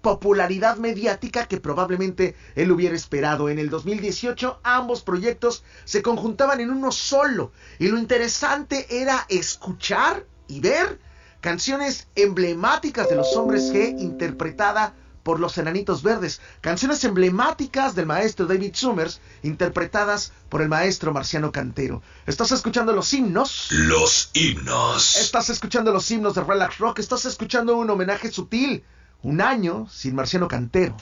popularidad 0.02 0.78
mediática 0.78 1.48
que 1.48 1.60
probablemente 1.60 2.36
él 2.56 2.72
hubiera 2.72 2.96
esperado. 2.96 3.50
En 3.50 3.60
el 3.60 3.70
2018 3.70 4.60
ambos 4.64 5.02
proyectos 5.02 5.64
se 5.86 6.02
conjuntaban 6.02 6.60
en 6.60 6.70
uno 6.70 6.92
solo 6.92 7.52
y 7.80 7.88
lo 7.88 7.98
interesante 7.98 9.02
era 9.02 9.26
escuchar 9.30 10.26
y 10.48 10.60
ver 10.60 11.00
canciones 11.42 12.08
emblemáticas 12.16 13.10
de 13.10 13.16
los 13.16 13.36
hombres 13.36 13.72
G 13.74 14.00
interpretada 14.00 14.94
por 15.24 15.40
los 15.40 15.58
Enanitos 15.58 16.02
Verdes, 16.02 16.42
canciones 16.62 17.04
emblemáticas 17.04 17.94
del 17.94 18.06
maestro 18.06 18.46
David 18.46 18.74
Summers 18.74 19.20
interpretadas 19.44 20.32
por 20.50 20.62
el 20.62 20.70
maestro 20.70 21.14
Marciano 21.14 21.52
Cantero. 21.52 22.02
Estás 22.26 22.52
escuchando 22.52 22.94
los 22.94 23.14
himnos. 23.14 23.68
Los 23.72 24.32
himnos. 24.34 25.18
Estás 25.18 25.50
escuchando 25.50 25.92
los 25.92 26.10
himnos 26.10 26.36
de 26.36 26.44
Relax 26.44 26.78
Rock. 26.80 27.00
Estás 27.00 27.26
escuchando 27.26 27.76
un 27.78 27.90
homenaje 27.90 28.32
sutil. 28.32 28.84
Un 29.22 29.42
año 29.42 29.88
sin 29.92 30.16
Marciano 30.16 30.48
Cantero. 30.48 30.96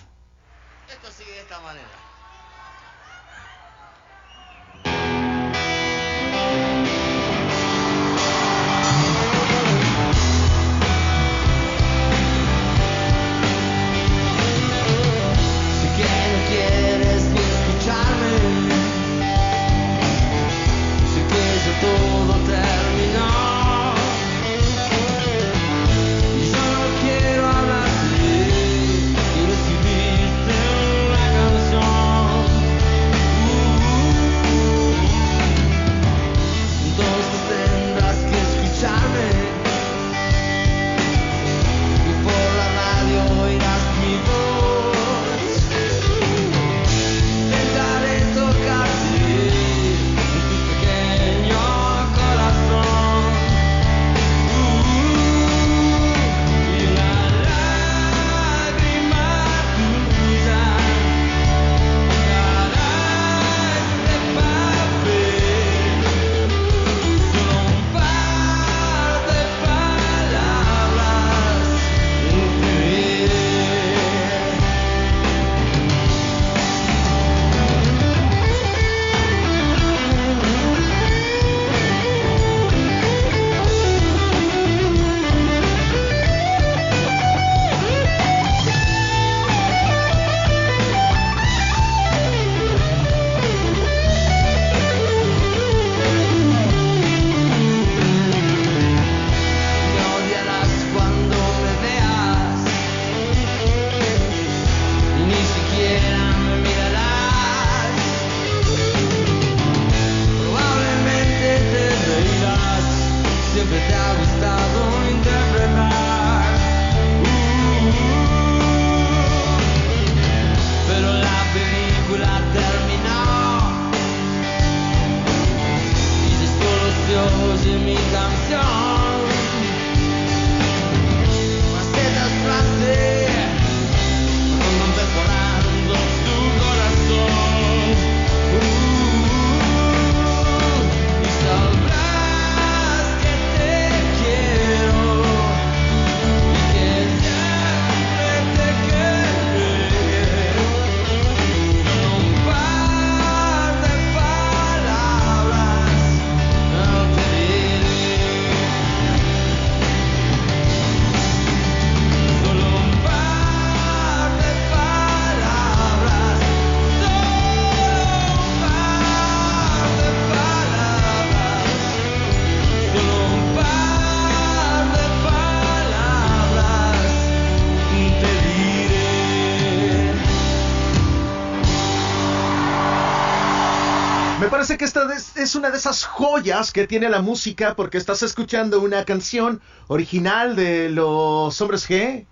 es 185.47 185.55
una 185.55 185.71
de 185.71 185.77
esas 185.77 186.03
joyas 186.03 186.73
que 186.73 186.87
tiene 186.87 187.07
la 187.07 187.21
música 187.21 187.73
porque 187.73 187.97
estás 187.97 188.21
escuchando 188.21 188.81
una 188.81 189.05
canción 189.05 189.61
original 189.87 190.57
de 190.57 190.89
los 190.89 191.61
hombres 191.61 191.89
G. 191.89 192.27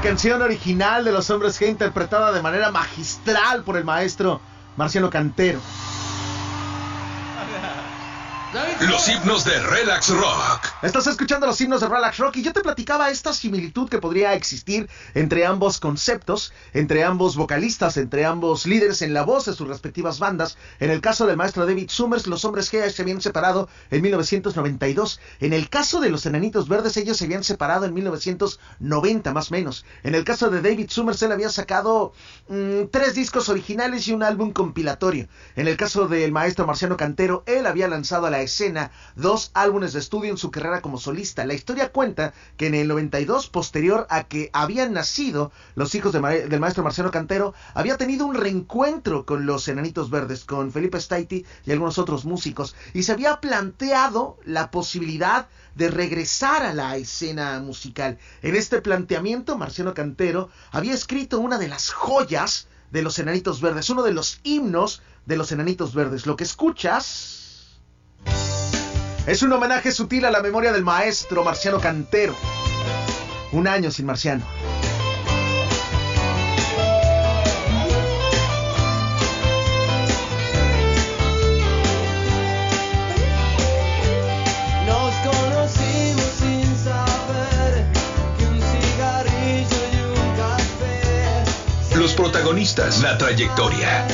Una 0.00 0.08
canción 0.08 0.40
original 0.40 1.04
de 1.04 1.12
Los 1.12 1.28
Hombres 1.28 1.60
G 1.60 1.68
interpretada 1.68 2.32
de 2.32 2.40
manera 2.40 2.70
magistral 2.70 3.64
por 3.64 3.76
el 3.76 3.84
maestro 3.84 4.40
Marciano 4.78 5.10
Cantero. 5.10 5.60
Los 8.80 9.08
himnos 9.08 9.44
de 9.44 9.60
Relax 9.60 10.08
Rock. 10.08 10.69
Estás 10.82 11.06
escuchando 11.08 11.46
los 11.46 11.60
himnos 11.60 11.82
de 11.82 11.88
Relax 11.88 12.16
Rock 12.16 12.36
y 12.36 12.42
yo 12.42 12.54
te 12.54 12.62
platicaba 12.62 13.10
esta 13.10 13.34
similitud 13.34 13.90
que 13.90 13.98
podría 13.98 14.32
existir 14.32 14.88
entre 15.12 15.44
ambos 15.44 15.78
conceptos, 15.78 16.54
entre 16.72 17.04
ambos 17.04 17.36
vocalistas, 17.36 17.98
entre 17.98 18.24
ambos 18.24 18.64
líderes 18.64 19.02
en 19.02 19.12
la 19.12 19.22
voz 19.22 19.44
de 19.44 19.52
sus 19.52 19.68
respectivas 19.68 20.18
bandas. 20.18 20.56
En 20.78 20.90
el 20.90 21.02
caso 21.02 21.26
del 21.26 21.36
maestro 21.36 21.66
David 21.66 21.90
Summers, 21.90 22.26
los 22.26 22.46
hombres 22.46 22.72
G 22.72 22.88
se 22.88 23.02
habían 23.02 23.20
separado 23.20 23.68
en 23.90 24.00
1992. 24.00 25.20
En 25.40 25.52
el 25.52 25.68
caso 25.68 26.00
de 26.00 26.08
los 26.08 26.24
Enanitos 26.24 26.66
Verdes, 26.66 26.96
ellos 26.96 27.18
se 27.18 27.26
habían 27.26 27.44
separado 27.44 27.84
en 27.84 27.92
1990 27.92 29.34
más 29.34 29.50
o 29.50 29.52
menos. 29.52 29.84
En 30.02 30.14
el 30.14 30.24
caso 30.24 30.48
de 30.48 30.62
David 30.62 30.88
Summers, 30.88 31.20
él 31.20 31.32
había 31.32 31.50
sacado 31.50 32.14
mmm, 32.48 32.84
tres 32.90 33.14
discos 33.14 33.50
originales 33.50 34.08
y 34.08 34.14
un 34.14 34.22
álbum 34.22 34.54
compilatorio. 34.54 35.28
En 35.56 35.68
el 35.68 35.76
caso 35.76 36.08
del 36.08 36.32
maestro 36.32 36.66
Marciano 36.66 36.96
Cantero, 36.96 37.42
él 37.44 37.66
había 37.66 37.86
lanzado 37.86 38.24
a 38.26 38.30
la 38.30 38.40
escena 38.40 38.92
dos 39.14 39.50
álbumes 39.52 39.92
de 39.92 39.98
estudio 39.98 40.30
en 40.30 40.38
su 40.38 40.50
carrera 40.50 40.69
como 40.80 40.98
solista. 40.98 41.44
La 41.44 41.54
historia 41.54 41.90
cuenta 41.90 42.32
que 42.56 42.68
en 42.68 42.74
el 42.76 42.86
92, 42.86 43.48
posterior 43.48 44.06
a 44.10 44.24
que 44.24 44.50
habían 44.52 44.92
nacido 44.92 45.50
los 45.74 45.94
hijos 45.96 46.12
del 46.12 46.60
maestro 46.60 46.84
Marciano 46.84 47.10
Cantero, 47.10 47.52
había 47.74 47.96
tenido 47.96 48.26
un 48.26 48.36
reencuentro 48.36 49.26
con 49.26 49.46
los 49.46 49.66
Enanitos 49.66 50.10
Verdes, 50.10 50.44
con 50.44 50.70
Felipe 50.70 51.00
Staiti 51.00 51.44
y 51.66 51.72
algunos 51.72 51.98
otros 51.98 52.24
músicos, 52.24 52.76
y 52.94 53.02
se 53.02 53.12
había 53.12 53.40
planteado 53.40 54.38
la 54.44 54.70
posibilidad 54.70 55.48
de 55.74 55.90
regresar 55.90 56.62
a 56.62 56.74
la 56.74 56.96
escena 56.96 57.58
musical. 57.60 58.18
En 58.42 58.54
este 58.54 58.80
planteamiento, 58.80 59.58
Marciano 59.58 59.94
Cantero 59.94 60.50
había 60.70 60.94
escrito 60.94 61.40
una 61.40 61.58
de 61.58 61.68
las 61.68 61.90
joyas 61.90 62.68
de 62.90 63.02
los 63.02 63.18
Enanitos 63.18 63.60
Verdes, 63.60 63.90
uno 63.90 64.02
de 64.02 64.12
los 64.12 64.40
himnos 64.42 65.02
de 65.26 65.36
los 65.36 65.52
Enanitos 65.52 65.94
Verdes. 65.94 66.26
Lo 66.26 66.36
que 66.36 66.44
escuchas 66.44 67.80
es 69.26 69.42
un 69.42 69.52
homenaje 69.52 69.92
sutil 69.92 70.24
a 70.24 70.30
la 70.30 70.40
memoria 70.40 70.72
del 70.72 70.82
maestro 70.82 71.44
Marciano 71.44 71.78
Cantero. 71.78 72.34
Un 73.52 73.68
año 73.68 73.90
sin 73.90 74.06
Marciano. 74.06 74.44
Los 91.96 92.14
protagonistas, 92.14 93.02
la 93.02 93.18
trayectoria. 93.18 94.06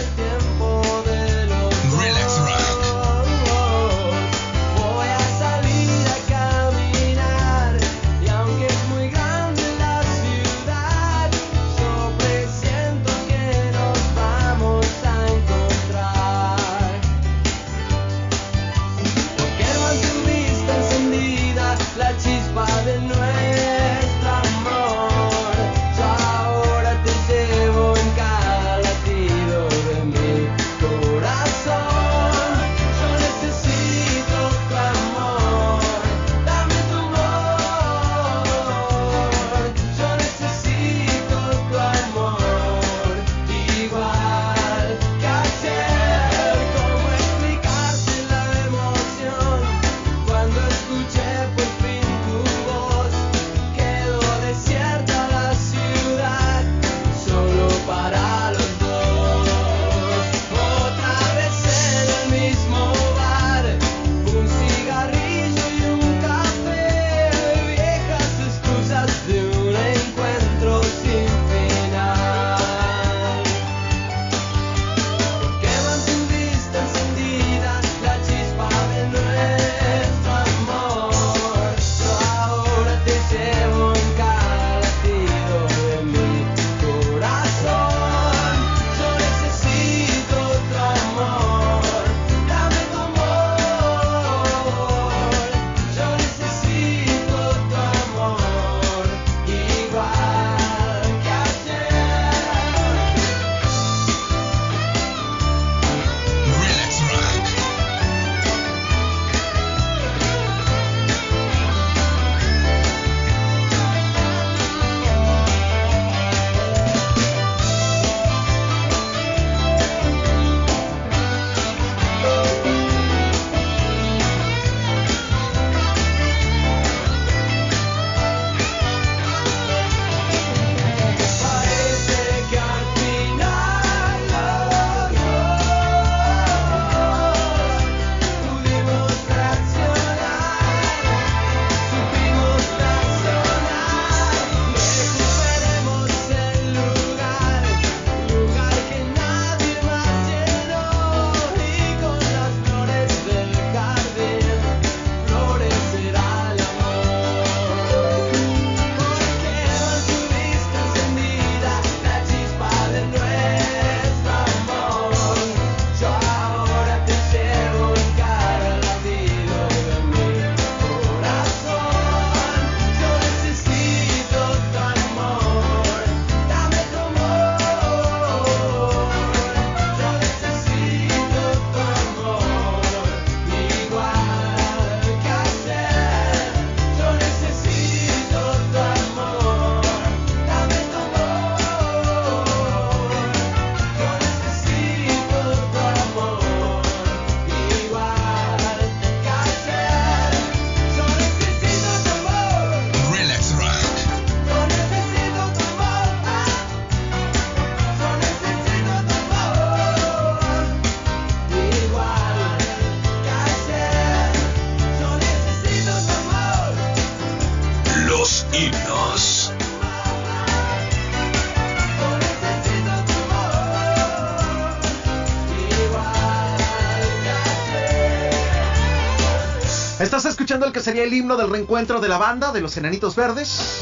Que 230.76 230.82
sería 230.82 231.04
el 231.04 231.14
himno 231.14 231.38
del 231.38 231.48
reencuentro 231.48 232.02
de 232.02 232.08
la 232.08 232.18
banda 232.18 232.52
de 232.52 232.60
los 232.60 232.76
Enanitos 232.76 233.16
Verdes. 233.16 233.80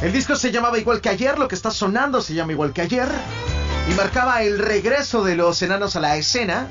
El 0.00 0.12
disco 0.12 0.36
se 0.36 0.52
llamaba 0.52 0.78
igual 0.78 1.00
que 1.00 1.08
ayer, 1.08 1.40
lo 1.40 1.48
que 1.48 1.56
está 1.56 1.72
sonando 1.72 2.22
se 2.22 2.34
llama 2.34 2.52
igual 2.52 2.72
que 2.72 2.82
ayer. 2.82 3.08
Y 3.90 3.94
marcaba 3.94 4.44
el 4.44 4.60
regreso 4.60 5.24
de 5.24 5.34
los 5.34 5.60
enanos 5.60 5.96
a 5.96 6.00
la 6.00 6.16
escena. 6.16 6.68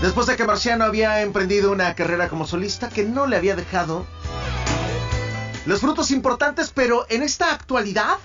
Después 0.00 0.26
de 0.26 0.36
que 0.36 0.46
Marciano 0.46 0.86
había 0.86 1.20
emprendido 1.20 1.70
una 1.70 1.94
carrera 1.94 2.30
como 2.30 2.46
solista 2.46 2.88
que 2.88 3.04
no 3.04 3.26
le 3.26 3.36
había 3.36 3.56
dejado 3.56 4.06
los 5.66 5.80
frutos 5.80 6.12
importantes, 6.12 6.72
pero 6.74 7.04
en 7.10 7.22
esta 7.22 7.52
actualidad 7.52 8.16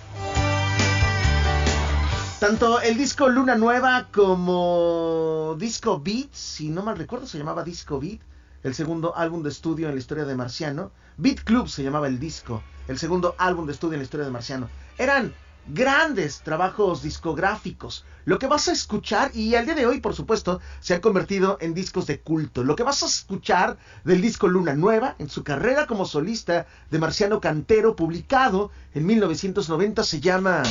tanto 2.48 2.80
el 2.80 2.96
disco 2.96 3.28
Luna 3.28 3.56
Nueva 3.56 4.10
como 4.14 5.56
Disco 5.58 6.00
Beat, 6.00 6.32
si 6.32 6.70
no 6.70 6.84
mal 6.84 6.96
recuerdo, 6.96 7.26
se 7.26 7.40
llamaba 7.40 7.64
Disco 7.64 8.00
Beat, 8.00 8.20
el 8.62 8.76
segundo 8.76 9.18
álbum 9.18 9.42
de 9.42 9.50
estudio 9.50 9.88
en 9.90 9.96
la 9.96 10.00
historia 10.00 10.26
de 10.26 10.36
Marciano. 10.36 10.92
Beat 11.18 11.40
Club 11.40 11.68
se 11.68 11.82
llamaba 11.82 12.06
el 12.06 12.20
disco, 12.20 12.62
el 12.88 13.00
segundo 13.00 13.34
álbum 13.40 13.66
de 13.66 13.72
estudio 13.72 13.94
en 13.94 14.02
la 14.02 14.04
historia 14.04 14.28
de 14.28 14.32
Marciano. 14.32 14.70
Eran 15.00 15.34
grandes 15.66 16.42
trabajos 16.42 17.02
discográficos. 17.02 18.06
Lo 18.26 18.38
que 18.38 18.46
vas 18.46 18.68
a 18.68 18.74
escuchar, 18.74 19.32
y 19.34 19.56
al 19.56 19.66
día 19.66 19.74
de 19.74 19.88
hoy, 19.88 20.00
por 20.00 20.14
supuesto, 20.14 20.62
se 20.82 20.94
han 20.94 21.02
convertido 21.02 21.58
en 21.62 21.74
discos 21.74 22.06
de 22.06 22.20
culto. 22.20 22.64
Lo 22.64 22.76
que 22.76 22.84
vas 22.84 23.02
a 23.02 23.08
escuchar 23.08 23.78
del 24.04 24.22
disco 24.22 24.48
Luna 24.48 24.76
Nueva, 24.76 25.16
en 25.18 25.30
su 25.30 25.44
carrera 25.44 25.88
como 25.88 26.06
solista 26.06 26.68
de 26.92 27.00
Marciano 27.00 27.42
Cantero, 27.42 27.96
publicado 27.96 28.70
en 28.94 29.08
1990, 29.08 30.04
se 30.04 30.22
llama 30.22 30.62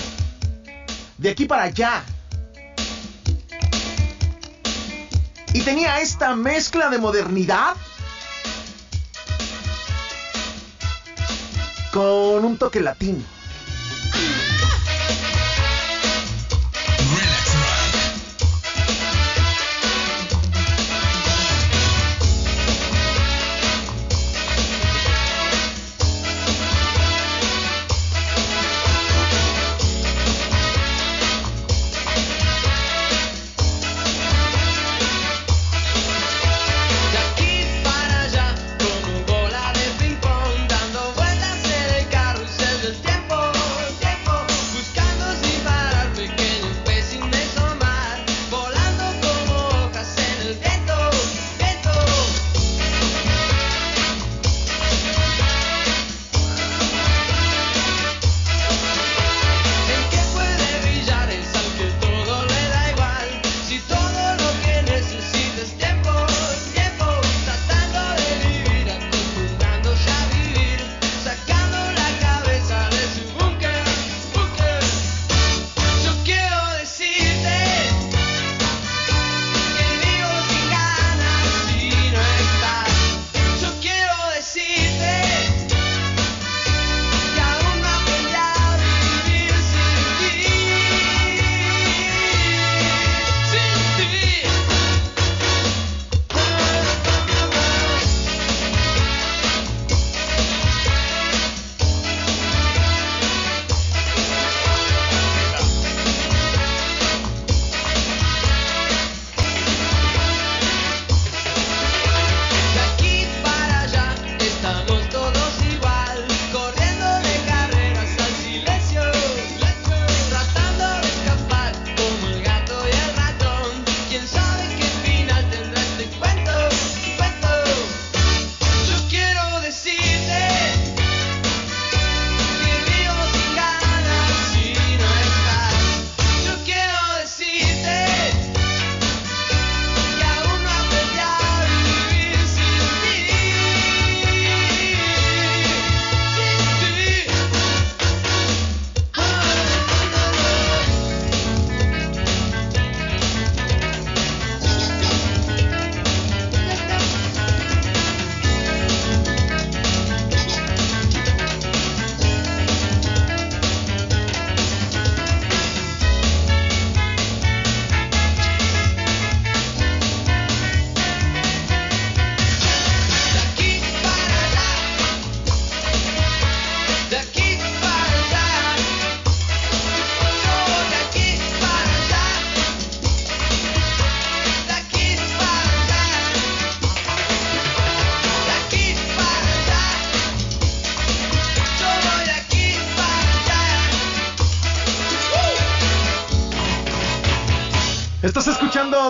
de 1.24 1.30
aquí 1.30 1.46
para 1.46 1.62
allá. 1.62 2.04
Y 5.54 5.62
tenía 5.62 6.00
esta 6.00 6.36
mezcla 6.36 6.90
de 6.90 6.98
modernidad 6.98 7.76
con 11.92 12.44
un 12.44 12.58
toque 12.58 12.80
latino. 12.80 13.34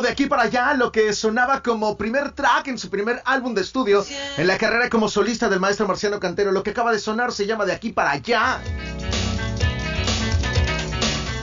De 0.05 0.11
aquí 0.11 0.27
para 0.27 0.43
allá 0.43 0.75
lo 0.75 0.93
que 0.93 1.15
sonaba 1.15 1.63
como 1.63 1.97
primer 1.97 2.33
track 2.33 2.69
en 2.69 2.79
su 2.79 2.91
primer 2.91 3.23
álbum 3.25 3.55
de 3.55 3.63
estudio 3.63 4.05
en 4.37 4.47
la 4.47 4.59
carrera 4.59 4.91
como 4.91 5.09
solista 5.09 5.49
del 5.49 5.61
maestro 5.61 5.89
Marciano 5.89 6.21
Cantero. 6.21 6.53
Lo 6.53 6.63
que 6.63 6.71
acaba 6.71 6.93
de 6.93 6.99
sonar 6.99 7.33
se 7.33 7.47
llama 7.47 7.65
De 7.65 7.73
aquí 7.73 7.91
para 7.91 8.11
allá. 8.13 8.61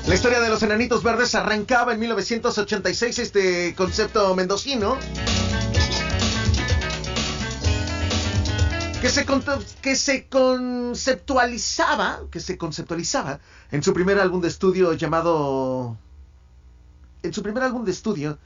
La 0.07 0.15
historia 0.15 0.39
de 0.39 0.49
los 0.49 0.61
enanitos 0.61 1.03
verdes 1.03 1.33
arrancaba 1.35 1.93
en 1.93 1.99
1986 1.99 3.19
este 3.19 3.75
concepto 3.75 4.35
mendocino. 4.35 4.97
Que 9.01 9.09
se, 9.09 9.25
que 9.81 9.95
se 9.95 10.27
conceptualizaba, 10.27 12.19
que 12.31 12.39
se 12.39 12.59
conceptualizaba 12.59 13.39
en 13.71 13.81
su 13.81 13.93
primer 13.93 14.19
álbum 14.19 14.39
de 14.41 14.49
estudio 14.49 14.93
llamado 14.93 15.97
en 17.23 17.33
su 17.33 17.43
primer 17.43 17.63
álbum 17.63 17.85
de 17.85 17.91
estudio 17.91 18.37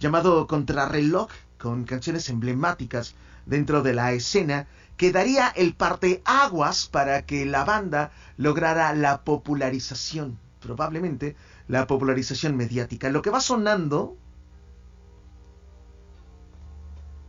llamado 0.00 0.46
Contrarreloj, 0.46 1.28
con 1.58 1.84
canciones 1.84 2.28
emblemáticas 2.28 3.14
dentro 3.46 3.82
de 3.82 3.94
la 3.94 4.12
escena, 4.12 4.66
que 4.96 5.12
daría 5.12 5.48
el 5.48 5.74
parteaguas 5.74 6.88
para 6.88 7.26
que 7.26 7.46
la 7.46 7.64
banda 7.64 8.10
lograra 8.36 8.92
la 8.94 9.22
popularización, 9.22 10.38
probablemente 10.60 11.36
la 11.68 11.86
popularización 11.86 12.56
mediática. 12.56 13.10
Lo 13.10 13.22
que 13.22 13.30
va 13.30 13.40
sonando 13.40 14.16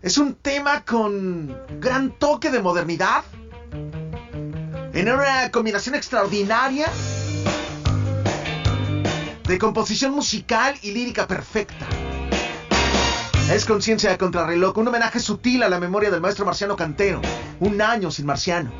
Es 0.02 0.18
un 0.18 0.34
tema 0.34 0.84
con 0.84 1.56
gran 1.80 2.18
toque 2.18 2.50
de 2.50 2.60
modernidad. 2.60 3.24
En 4.94 5.12
una 5.12 5.52
combinación 5.52 5.94
extraordinaria 5.94 6.88
de 9.48 9.60
composición 9.60 10.14
musical 10.14 10.76
y 10.82 10.92
lírica 10.92 11.28
perfecta. 11.28 12.01
Es 13.52 13.66
conciencia 13.66 14.10
de 14.10 14.18
contrarreloj, 14.18 14.78
un 14.78 14.88
homenaje 14.88 15.20
sutil 15.20 15.62
a 15.64 15.68
la 15.68 15.78
memoria 15.78 16.10
del 16.10 16.22
maestro 16.22 16.46
Marciano 16.46 16.78
Cantero. 16.78 17.20
Un 17.60 17.82
año 17.82 18.10
sin 18.10 18.26
Marciano. 18.26 18.72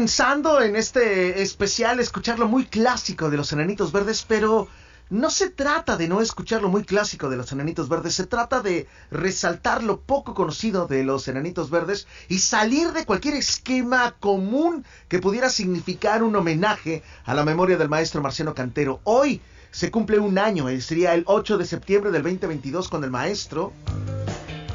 Pensando 0.00 0.62
en 0.62 0.76
este 0.76 1.42
especial 1.42 2.00
escucharlo 2.00 2.48
muy 2.48 2.64
clásico 2.64 3.28
de 3.28 3.36
los 3.36 3.52
Enanitos 3.52 3.92
Verdes, 3.92 4.24
pero 4.26 4.66
no 5.10 5.28
se 5.28 5.50
trata 5.50 5.98
de 5.98 6.08
no 6.08 6.22
escuchar 6.22 6.62
lo 6.62 6.70
muy 6.70 6.84
clásico 6.84 7.28
de 7.28 7.36
los 7.36 7.52
Enanitos 7.52 7.86
Verdes, 7.86 8.14
se 8.14 8.26
trata 8.26 8.62
de 8.62 8.88
resaltar 9.10 9.82
lo 9.82 10.00
poco 10.00 10.32
conocido 10.32 10.86
de 10.86 11.04
los 11.04 11.28
Enanitos 11.28 11.68
Verdes 11.68 12.06
y 12.28 12.38
salir 12.38 12.92
de 12.92 13.04
cualquier 13.04 13.34
esquema 13.34 14.12
común 14.18 14.86
que 15.06 15.18
pudiera 15.18 15.50
significar 15.50 16.22
un 16.22 16.34
homenaje 16.34 17.02
a 17.26 17.34
la 17.34 17.44
memoria 17.44 17.76
del 17.76 17.90
maestro 17.90 18.22
Marciano 18.22 18.54
Cantero. 18.54 19.00
Hoy 19.04 19.42
se 19.70 19.90
cumple 19.90 20.18
un 20.18 20.38
año, 20.38 20.70
eh, 20.70 20.80
sería 20.80 21.12
el 21.12 21.24
8 21.26 21.58
de 21.58 21.66
septiembre 21.66 22.10
del 22.10 22.22
2022 22.22 22.88
con 22.88 23.04
el 23.04 23.10
maestro. 23.10 23.74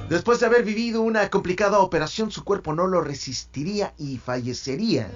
Después 0.09 0.39
de 0.39 0.45
haber 0.45 0.63
vivido 0.63 1.01
una 1.01 1.29
complicada 1.29 1.79
operación, 1.79 2.29
su 2.29 2.43
cuerpo 2.43 2.73
no 2.73 2.85
lo 2.85 3.01
resistiría 3.01 3.93
y 3.97 4.17
fallecería. 4.17 5.09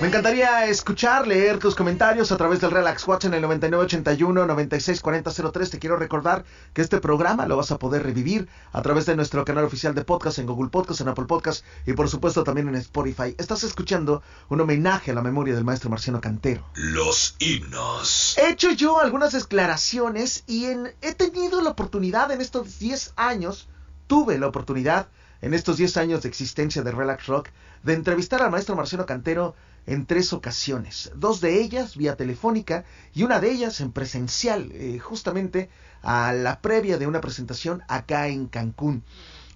Me 0.00 0.08
encantaría 0.08 0.66
escuchar, 0.66 1.26
leer 1.26 1.58
tus 1.58 1.74
comentarios 1.74 2.30
a 2.30 2.36
través 2.36 2.60
del 2.60 2.70
Relax 2.70 3.08
Watch 3.08 3.24
en 3.24 3.32
el 3.32 3.42
9981-964003. 3.44 5.70
Te 5.70 5.78
quiero 5.78 5.96
recordar 5.96 6.44
que 6.74 6.82
este 6.82 6.98
programa 7.00 7.46
lo 7.46 7.56
vas 7.56 7.70
a 7.70 7.78
poder 7.78 8.02
revivir 8.02 8.46
a 8.72 8.82
través 8.82 9.06
de 9.06 9.16
nuestro 9.16 9.42
canal 9.46 9.64
oficial 9.64 9.94
de 9.94 10.04
podcast 10.04 10.38
en 10.38 10.44
Google 10.46 10.68
Podcast, 10.68 11.00
en 11.00 11.08
Apple 11.08 11.24
Podcast 11.24 11.64
y 11.86 11.94
por 11.94 12.10
supuesto 12.10 12.44
también 12.44 12.68
en 12.68 12.74
Spotify. 12.74 13.34
Estás 13.38 13.64
escuchando 13.64 14.22
un 14.50 14.60
homenaje 14.60 15.12
a 15.12 15.14
la 15.14 15.22
memoria 15.22 15.54
del 15.54 15.64
maestro 15.64 15.88
Marciano 15.88 16.20
Cantero. 16.20 16.62
Los 16.74 17.34
himnos. 17.38 18.36
He 18.36 18.50
hecho 18.50 18.72
yo 18.72 19.00
algunas 19.00 19.32
declaraciones 19.32 20.44
y 20.46 20.66
en- 20.66 20.92
he 21.00 21.14
tenido 21.14 21.62
la 21.62 21.70
oportunidad 21.70 22.30
en 22.32 22.42
estos 22.42 22.78
10 22.78 23.14
años, 23.16 23.66
tuve 24.08 24.38
la 24.38 24.48
oportunidad 24.48 25.08
en 25.40 25.54
estos 25.54 25.78
10 25.78 25.96
años 25.96 26.20
de 26.22 26.28
existencia 26.28 26.82
de 26.82 26.90
Relax 26.92 27.26
Rock 27.28 27.48
de 27.82 27.94
entrevistar 27.94 28.42
al 28.42 28.50
maestro 28.50 28.76
Marciano 28.76 29.06
Cantero 29.06 29.54
en 29.86 30.06
tres 30.06 30.32
ocasiones. 30.32 31.12
Dos 31.14 31.40
de 31.40 31.60
ellas 31.60 31.96
vía 31.96 32.16
telefónica 32.16 32.84
y 33.14 33.22
una 33.22 33.40
de 33.40 33.50
ellas 33.50 33.80
en 33.80 33.92
presencial, 33.92 34.70
eh, 34.72 34.98
justamente 34.98 35.70
a 36.02 36.32
la 36.32 36.60
previa 36.60 36.98
de 36.98 37.06
una 37.06 37.20
presentación 37.20 37.82
acá 37.88 38.28
en 38.28 38.46
Cancún. 38.46 39.04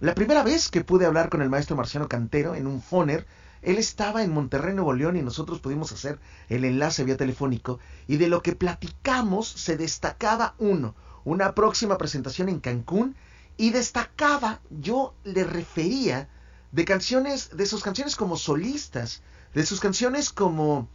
La 0.00 0.14
primera 0.14 0.42
vez 0.42 0.68
que 0.68 0.82
pude 0.82 1.04
hablar 1.04 1.28
con 1.28 1.42
el 1.42 1.50
maestro 1.50 1.76
Marciano 1.76 2.08
Cantero 2.08 2.54
en 2.54 2.66
un 2.66 2.80
foner, 2.80 3.26
él 3.62 3.76
estaba 3.76 4.22
en 4.22 4.32
Monterrey, 4.32 4.74
Nuevo 4.74 4.94
León 4.94 5.16
y 5.16 5.22
nosotros 5.22 5.60
pudimos 5.60 5.92
hacer 5.92 6.18
el 6.48 6.64
enlace 6.64 7.04
vía 7.04 7.18
telefónico 7.18 7.78
y 8.06 8.16
de 8.16 8.28
lo 8.28 8.42
que 8.42 8.54
platicamos 8.54 9.48
se 9.48 9.76
destacaba 9.76 10.54
uno, 10.58 10.94
una 11.24 11.54
próxima 11.54 11.98
presentación 11.98 12.48
en 12.48 12.60
Cancún 12.60 13.16
y 13.58 13.70
destacaba, 13.70 14.60
yo 14.70 15.14
le 15.24 15.44
refería 15.44 16.28
de 16.72 16.84
canciones, 16.86 17.54
de 17.54 17.66
sus 17.66 17.82
canciones 17.82 18.16
como 18.16 18.38
solistas, 18.38 19.22
de 19.54 19.66
sus 19.66 19.80
canciones 19.80 20.30
como 20.30 20.88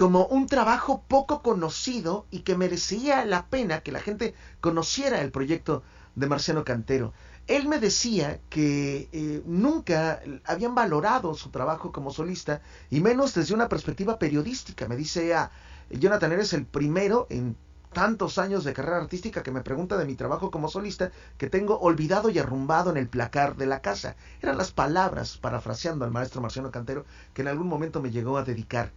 como 0.00 0.24
un 0.26 0.46
trabajo 0.46 1.04
poco 1.06 1.42
conocido 1.42 2.26
y 2.30 2.38
que 2.38 2.56
merecía 2.56 3.26
la 3.26 3.48
pena 3.48 3.80
que 3.80 3.92
la 3.92 4.00
gente 4.00 4.34
conociera 4.62 5.20
el 5.20 5.30
proyecto 5.30 5.82
de 6.14 6.26
Marciano 6.26 6.64
Cantero. 6.64 7.12
Él 7.46 7.68
me 7.68 7.78
decía 7.78 8.40
que 8.48 9.10
eh, 9.12 9.42
nunca 9.44 10.22
habían 10.44 10.74
valorado 10.74 11.34
su 11.34 11.50
trabajo 11.50 11.92
como 11.92 12.12
solista 12.12 12.62
y 12.88 13.00
menos 13.00 13.34
desde 13.34 13.52
una 13.52 13.68
perspectiva 13.68 14.18
periodística. 14.18 14.88
Me 14.88 14.96
dice, 14.96 15.34
ah, 15.34 15.50
Jonathan, 15.90 16.32
eres 16.32 16.54
el 16.54 16.64
primero 16.64 17.26
en 17.28 17.56
tantos 17.92 18.38
años 18.38 18.64
de 18.64 18.72
carrera 18.72 18.98
artística 18.98 19.42
que 19.42 19.50
me 19.50 19.62
pregunta 19.62 19.96
de 19.96 20.04
mi 20.04 20.14
trabajo 20.14 20.50
como 20.50 20.68
solista 20.68 21.10
que 21.38 21.50
tengo 21.50 21.78
olvidado 21.80 22.30
y 22.30 22.38
arrumbado 22.38 22.90
en 22.90 22.96
el 22.96 23.08
placar 23.08 23.56
de 23.56 23.66
la 23.66 23.82
casa. 23.82 24.16
Eran 24.42 24.58
las 24.58 24.70
palabras, 24.70 25.38
parafraseando 25.38 26.04
al 26.04 26.10
maestro 26.10 26.40
Marciano 26.40 26.70
Cantero, 26.70 27.04
que 27.34 27.42
en 27.42 27.48
algún 27.48 27.68
momento 27.68 28.00
me 28.00 28.10
llegó 28.10 28.38
a 28.38 28.44
dedicar. 28.44 28.92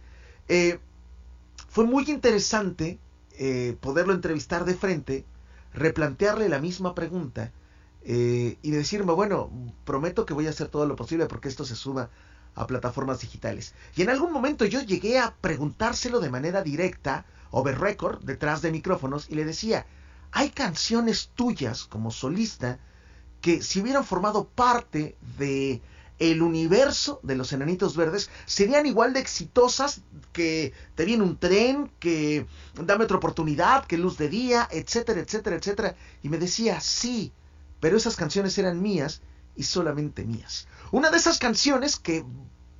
Eh, 0.48 0.78
fue 1.68 1.84
muy 1.84 2.04
interesante 2.08 2.98
eh, 3.38 3.76
poderlo 3.80 4.12
entrevistar 4.12 4.64
de 4.64 4.74
frente, 4.74 5.24
replantearle 5.72 6.48
la 6.48 6.60
misma 6.60 6.94
pregunta 6.94 7.50
eh, 8.02 8.58
y 8.62 8.70
decirme, 8.70 9.12
bueno, 9.12 9.50
prometo 9.84 10.24
que 10.24 10.34
voy 10.34 10.46
a 10.46 10.50
hacer 10.50 10.68
todo 10.68 10.86
lo 10.86 10.94
posible 10.94 11.26
porque 11.26 11.48
esto 11.48 11.64
se 11.64 11.74
suba 11.74 12.10
a 12.54 12.66
plataformas 12.66 13.20
digitales. 13.20 13.74
Y 13.96 14.02
en 14.02 14.10
algún 14.10 14.32
momento 14.32 14.64
yo 14.64 14.80
llegué 14.82 15.18
a 15.18 15.34
preguntárselo 15.40 16.20
de 16.20 16.30
manera 16.30 16.62
directa, 16.62 17.26
over 17.54 17.78
record, 17.78 18.24
detrás 18.24 18.62
de 18.62 18.72
micrófonos, 18.72 19.26
y 19.30 19.36
le 19.36 19.44
decía, 19.44 19.86
hay 20.32 20.50
canciones 20.50 21.30
tuyas 21.34 21.84
como 21.84 22.10
solista 22.10 22.80
que 23.40 23.62
si 23.62 23.80
hubieran 23.80 24.04
formado 24.04 24.48
parte 24.48 25.16
de 25.38 25.80
el 26.18 26.42
universo 26.42 27.20
de 27.22 27.36
los 27.36 27.52
enanitos 27.52 27.96
verdes 27.96 28.30
serían 28.46 28.86
igual 28.86 29.12
de 29.12 29.20
exitosas 29.20 30.00
que 30.32 30.72
Te 30.94 31.04
viene 31.04 31.22
un 31.22 31.38
tren, 31.38 31.90
que 32.00 32.46
Dame 32.74 33.04
otra 33.04 33.18
oportunidad, 33.18 33.84
que 33.86 33.98
Luz 33.98 34.16
de 34.18 34.28
Día, 34.28 34.68
etcétera, 34.70 35.20
etcétera, 35.20 35.56
etcétera. 35.56 35.96
Y 36.22 36.28
me 36.28 36.38
decía, 36.38 36.80
sí, 36.80 37.32
pero 37.80 37.96
esas 37.96 38.16
canciones 38.16 38.58
eran 38.58 38.82
mías 38.82 39.22
y 39.54 39.62
solamente 39.64 40.24
mías. 40.24 40.66
Una 40.90 41.10
de 41.10 41.18
esas 41.18 41.38
canciones 41.38 41.96
que 41.96 42.24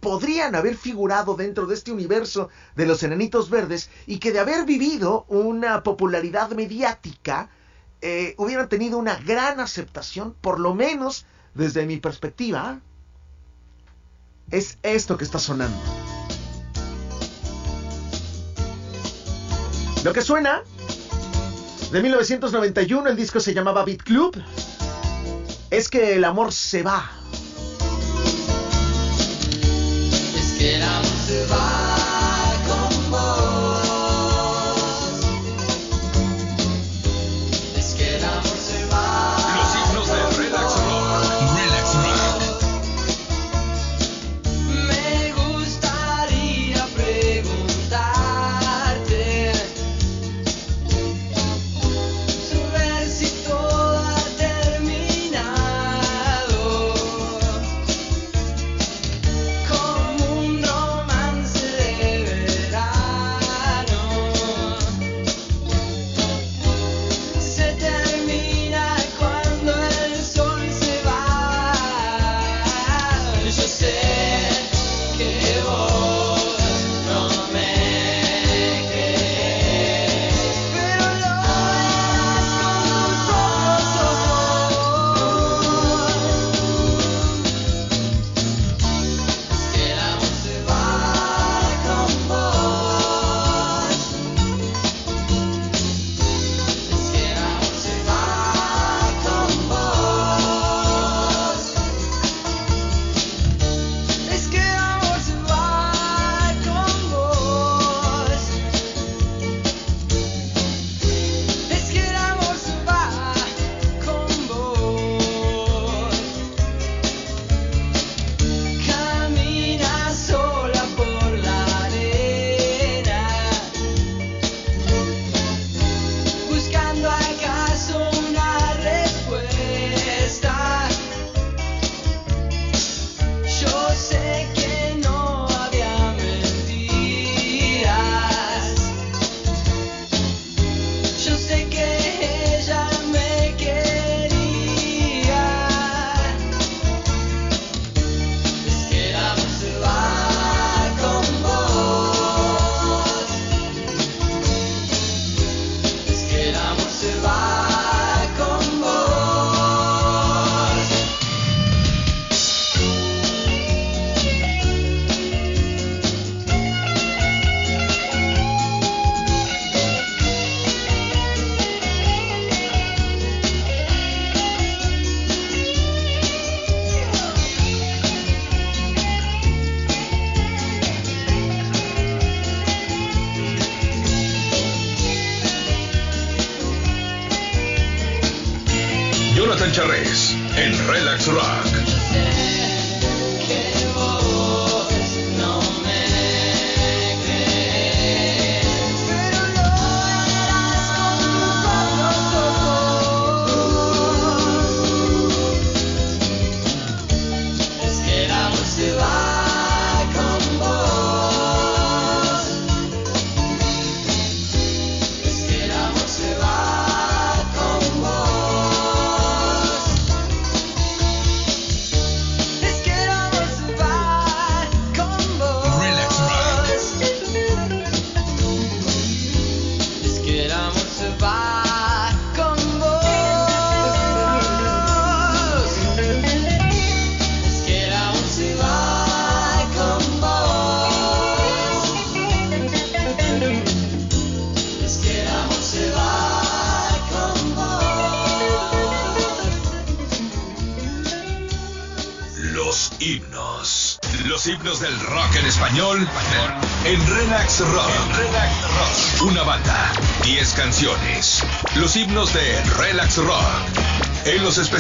podrían 0.05 0.55
haber 0.55 0.77
figurado 0.77 1.35
dentro 1.35 1.67
de 1.67 1.75
este 1.75 1.91
universo 1.91 2.51
de 2.77 2.85
los 2.85 3.03
enanitos 3.03 3.49
verdes 3.49 3.89
y 4.07 4.19
que 4.19 4.33
de 4.33 4.39
haber 4.39 4.67
vivido 4.67 5.25
una 5.29 5.83
popularidad 5.83 6.51
mediática 6.51 7.49
eh, 8.03 8.35
hubieran 8.37 8.69
tenido 8.69 8.99
una 8.99 9.17
gran 9.17 9.61
aceptación, 9.61 10.35
por 10.43 10.61
lo 10.61 10.75
menos 10.75 11.25
desde 11.55 11.87
mi 11.87 11.97
perspectiva, 11.97 12.81
es 14.51 14.77
esto 14.83 15.17
que 15.17 15.25
está 15.25 15.39
sonando. 15.39 15.81
Lo 20.05 20.13
que 20.13 20.21
suena 20.21 20.65
de 21.91 22.03
1991, 22.03 23.09
el 23.09 23.17
disco 23.17 23.41
se 23.41 23.55
llamaba 23.55 23.87
Beat 23.87 24.03
Club, 24.03 24.37
es 25.71 25.89
que 25.89 26.17
el 26.17 26.25
amor 26.25 26.53
se 26.53 26.83
va. 26.83 27.24
Amor 31.55 31.84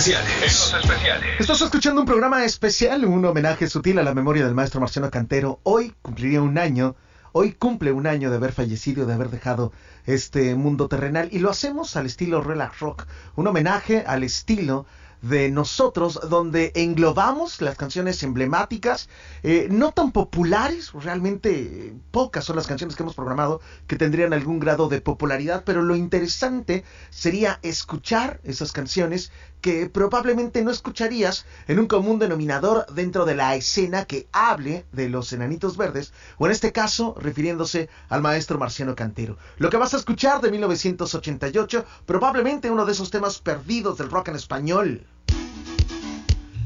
especiales. 0.05 0.71
Los 0.73 0.85
especiales. 0.85 1.41
Estás 1.41 1.63
escuchando 1.63 2.03
un 2.03 2.07
programa 2.07 2.45
especial, 2.45 3.07
un 3.07 3.25
homenaje 3.25 3.69
sutil 3.69 3.99
a 3.99 4.03
la 4.03 4.13
memoria 4.13 4.45
del 4.45 4.55
maestro 4.55 4.79
Marciano 4.79 5.11
Cantero. 5.11 5.61
Hoy 5.63 5.95
cumpliría 6.03 6.43
un 6.43 6.59
año, 6.59 6.95
hoy 7.33 7.53
cumple 7.53 7.91
un 7.91 8.07
año 8.07 8.29
de 8.29 8.37
haber 8.37 8.53
fallecido, 8.53 9.07
de 9.07 9.15
haber 9.15 9.31
dejado 9.31 9.73
este 10.05 10.55
mundo 10.57 10.89
terrenal. 10.89 11.31
Y 11.33 11.39
lo 11.39 11.49
hacemos 11.49 11.97
al 11.97 12.05
estilo 12.05 12.43
relax 12.43 12.81
rock, 12.81 13.07
un 13.37 13.47
homenaje 13.47 14.05
al 14.07 14.25
estilo 14.25 14.85
de 15.25 15.51
nosotros, 15.51 16.20
donde 16.29 16.70
englobamos 16.75 17.62
las 17.62 17.77
canciones 17.77 18.22
emblemáticas, 18.22 19.09
eh, 19.43 19.68
no 19.70 19.93
tan 19.93 20.12
populares, 20.12 20.93
realmente 20.93 21.95
pocas 22.11 22.45
son 22.45 22.57
las 22.57 22.66
canciones 22.66 22.95
que 22.95 23.03
hemos 23.03 23.14
programado 23.14 23.61
que 23.87 23.97
tendrían 23.97 24.35
algún 24.35 24.61
grado 24.61 24.89
de 24.89 25.01
popularidad, 25.01 25.62
pero 25.64 25.83
lo 25.83 25.97
interesante 25.97 26.85
sería 27.09 27.59
escuchar 27.62 28.41
esas 28.45 28.72
canciones 28.72 29.33
que 29.62 29.89
probablemente 29.89 30.62
no 30.62 30.70
escucharías 30.70 31.47
en 31.68 31.79
un 31.79 31.87
común 31.87 32.18
denominador 32.18 32.85
dentro 32.93 33.25
de 33.25 33.35
la 33.35 33.57
escena 33.57 34.05
que 34.05 34.29
hable 34.31 34.85
de 34.93 35.09
los 35.09 35.33
enanitos 35.33 35.79
verdes, 35.79 36.12
o 36.37 36.45
en 36.45 36.53
este 36.53 36.70
caso 36.70 37.14
refiriéndose 37.18 37.89
al 38.11 38.20
maestro 38.20 38.59
Marciano 38.59 38.95
Cantero. 38.95 39.39
Lo 39.57 39.70
que 39.70 39.79
vas 39.79 39.95
a 39.95 39.97
escuchar 39.97 40.43
de 40.43 40.51
1988, 40.51 41.87
probablemente 42.05 42.70
uno 42.70 42.85
de 42.85 42.93
esos 42.93 43.11
temas 43.11 43.39
perdidos 43.39 43.97
del 43.97 44.11
rock 44.11 44.29
en 44.29 44.37
español. 44.37 45.07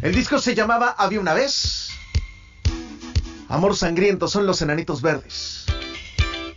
El 0.00 0.14
disco 0.14 0.38
se 0.38 0.54
llamaba 0.54 0.94
Había 0.96 1.18
una 1.18 1.34
vez. 1.34 1.88
Amor 3.48 3.76
sangriento 3.76 4.28
son 4.28 4.46
los 4.46 4.62
enanitos 4.62 5.02
verdes. 5.02 5.66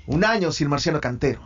Un 0.05 0.23
año 0.23 0.51
sin 0.51 0.69
Marciano 0.69 1.01
Cantero. 1.01 1.41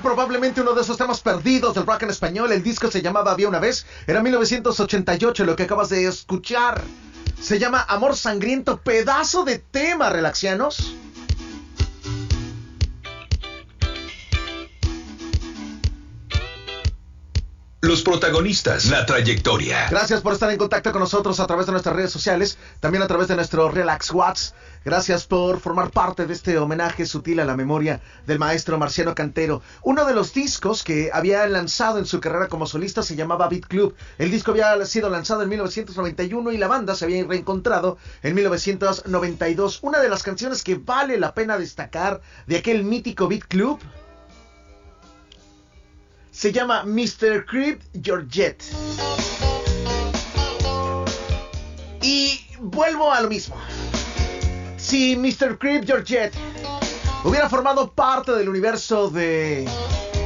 Probablemente 0.00 0.60
uno 0.60 0.72
de 0.72 0.82
esos 0.82 0.96
temas 0.96 1.20
perdidos 1.20 1.74
del 1.74 1.84
rock 1.84 2.04
en 2.04 2.10
español. 2.10 2.52
El 2.52 2.62
disco 2.62 2.90
se 2.90 3.02
llamaba 3.02 3.32
Había 3.32 3.48
una 3.48 3.58
vez. 3.58 3.84
Era 4.06 4.22
1988 4.22 5.44
lo 5.44 5.56
que 5.56 5.64
acabas 5.64 5.88
de 5.90 6.06
escuchar. 6.06 6.82
Se 7.40 7.58
llama 7.58 7.84
Amor 7.88 8.16
Sangriento, 8.16 8.80
pedazo 8.80 9.44
de 9.44 9.58
tema, 9.58 10.08
relaxianos. 10.10 10.94
Los 17.92 18.00
protagonistas, 18.00 18.86
la 18.86 19.04
trayectoria. 19.04 19.88
Gracias 19.90 20.22
por 20.22 20.32
estar 20.32 20.50
en 20.50 20.56
contacto 20.56 20.92
con 20.92 21.02
nosotros 21.02 21.38
a 21.40 21.46
través 21.46 21.66
de 21.66 21.72
nuestras 21.72 21.94
redes 21.94 22.10
sociales, 22.10 22.56
también 22.80 23.02
a 23.02 23.06
través 23.06 23.28
de 23.28 23.36
nuestro 23.36 23.68
Relax 23.68 24.10
Watts. 24.12 24.54
Gracias 24.82 25.26
por 25.26 25.60
formar 25.60 25.90
parte 25.90 26.24
de 26.24 26.32
este 26.32 26.56
homenaje 26.56 27.04
sutil 27.04 27.38
a 27.40 27.44
la 27.44 27.54
memoria 27.54 28.00
del 28.26 28.38
maestro 28.38 28.78
Marciano 28.78 29.14
Cantero. 29.14 29.60
Uno 29.82 30.06
de 30.06 30.14
los 30.14 30.32
discos 30.32 30.84
que 30.84 31.10
había 31.12 31.46
lanzado 31.48 31.98
en 31.98 32.06
su 32.06 32.18
carrera 32.18 32.48
como 32.48 32.64
solista 32.66 33.02
se 33.02 33.14
llamaba 33.14 33.50
Beat 33.50 33.66
Club. 33.66 33.94
El 34.16 34.30
disco 34.30 34.52
había 34.52 34.86
sido 34.86 35.10
lanzado 35.10 35.42
en 35.42 35.50
1991 35.50 36.50
y 36.50 36.56
la 36.56 36.68
banda 36.68 36.94
se 36.94 37.04
había 37.04 37.22
reencontrado 37.24 37.98
en 38.22 38.34
1992. 38.34 39.80
Una 39.82 40.00
de 40.00 40.08
las 40.08 40.22
canciones 40.22 40.64
que 40.64 40.76
vale 40.76 41.18
la 41.18 41.34
pena 41.34 41.58
destacar 41.58 42.22
de 42.46 42.56
aquel 42.56 42.84
mítico 42.84 43.28
Beat 43.28 43.44
Club 43.48 43.78
se 46.32 46.50
llama 46.50 46.82
Mr. 46.84 47.44
Creep 47.46 47.82
Georgette. 48.02 48.64
Y 52.00 52.40
vuelvo 52.58 53.12
a 53.12 53.20
lo 53.20 53.28
mismo. 53.28 53.54
Si 54.78 55.14
Mr. 55.14 55.58
Creep 55.58 55.84
Georgette 55.84 56.34
hubiera 57.22 57.48
formado 57.48 57.92
parte 57.92 58.32
del 58.32 58.48
universo 58.48 59.10
de 59.10 59.68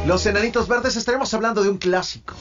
Los 0.07 0.25
Enanitos 0.25 0.69
Verdes, 0.69 0.97
estaremos 0.97 1.35
hablando 1.35 1.63
de 1.63 1.69
un 1.69 1.77
clásico. 1.77 2.35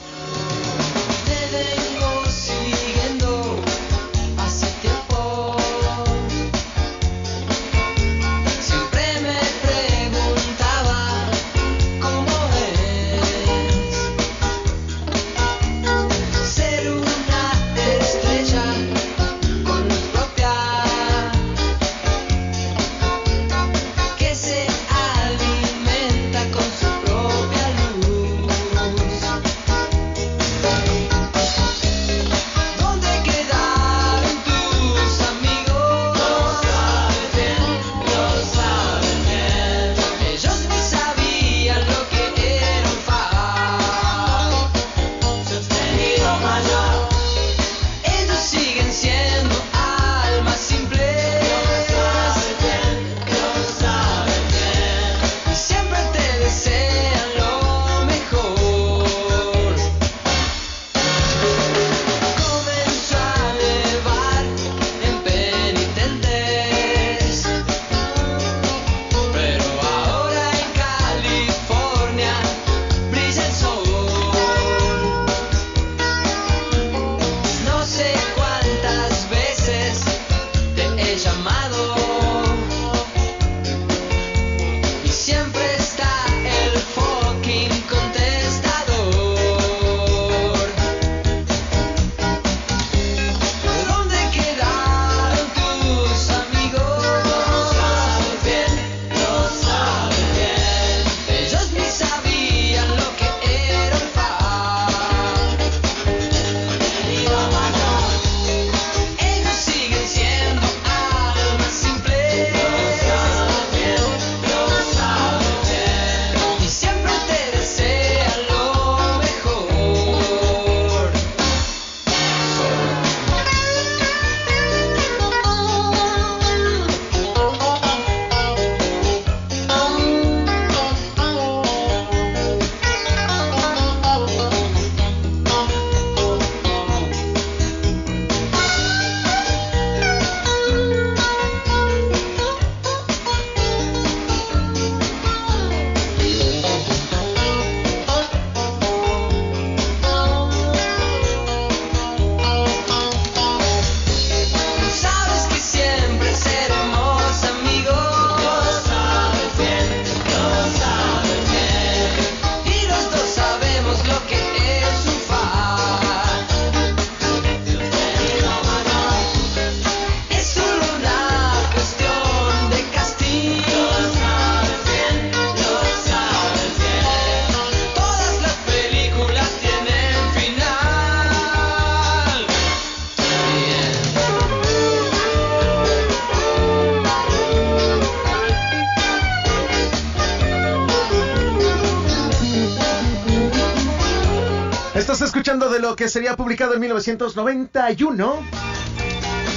De 195.76 195.82
lo 195.82 195.94
que 195.94 196.08
sería 196.08 196.36
publicado 196.36 196.72
en 196.72 196.80
1991. 196.80 198.42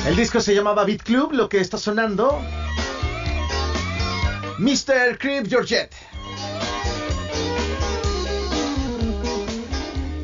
El 0.06 0.16
disco 0.18 0.42
se 0.42 0.54
llamaba 0.54 0.84
Beat 0.84 1.02
Club, 1.02 1.32
lo 1.32 1.48
que 1.48 1.62
está 1.62 1.78
sonando. 1.78 2.42
Mr. 4.58 5.18
Creep 5.18 5.48
Georgette. 5.48 5.96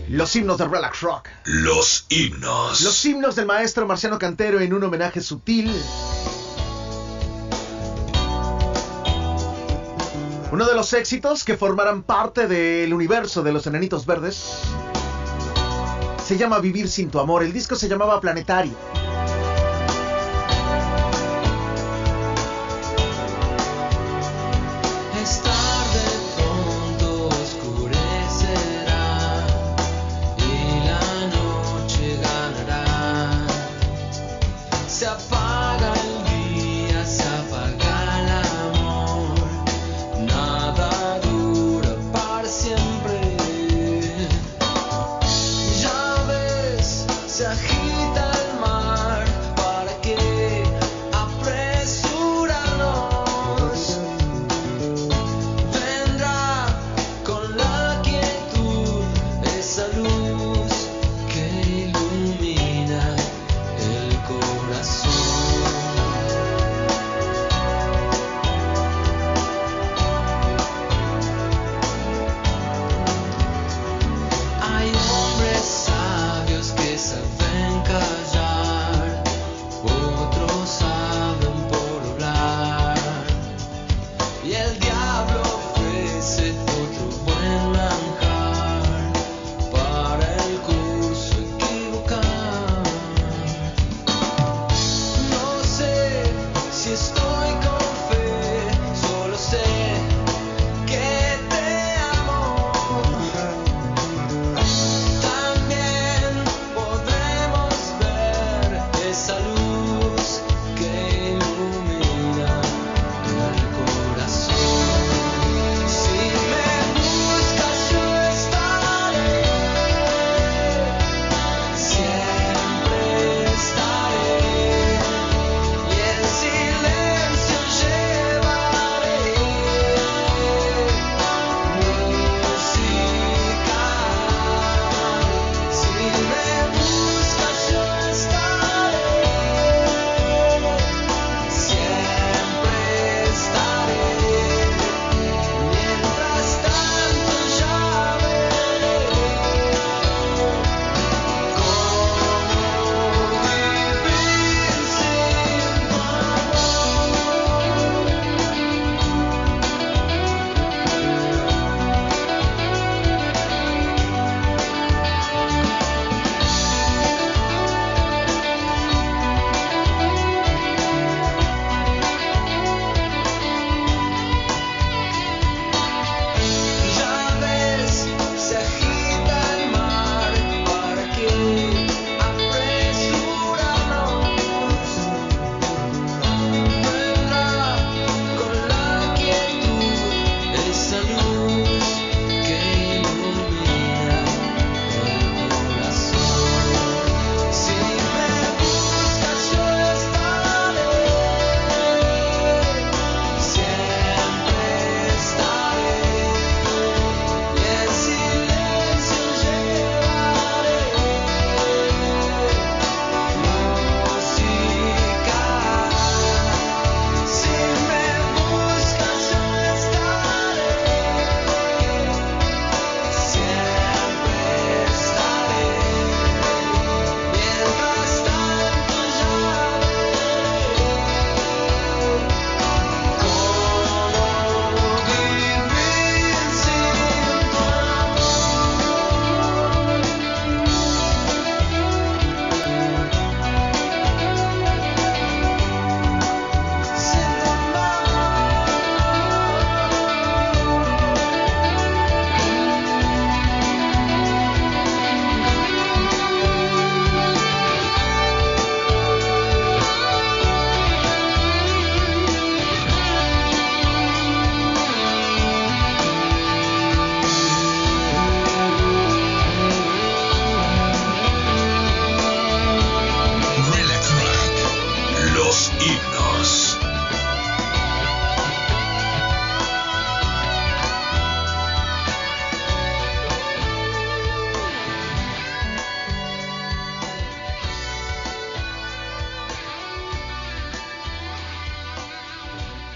Los 0.10 0.36
himnos 0.36 0.58
de 0.58 0.68
Relax 0.68 1.00
Rock. 1.00 1.30
Los 1.46 2.06
himnos. 2.10 2.82
Los 2.82 3.06
himnos 3.06 3.38
del 3.38 3.46
maestro 3.46 3.88
Marciano 3.88 4.20
Cantero 4.20 4.60
en 4.60 4.74
un 4.74 4.84
homenaje 4.84 5.22
sutil. 5.22 5.74
Uno 10.52 10.66
de 10.66 10.76
los 10.76 10.92
éxitos 10.92 11.46
que 11.46 11.56
formarán 11.56 12.04
parte 12.04 12.48
del 12.48 12.94
universo 12.94 13.44
de 13.44 13.54
los 13.54 13.66
Enanitos 13.66 14.06
Verdes 14.06 14.62
se 16.26 16.38
llama 16.38 16.58
Vivir 16.58 16.90
sin 16.90 17.12
tu 17.12 17.20
amor. 17.20 17.44
El 17.44 17.54
disco 17.54 17.76
se 17.76 17.88
llamaba 17.88 18.20
Planetario. 18.20 19.05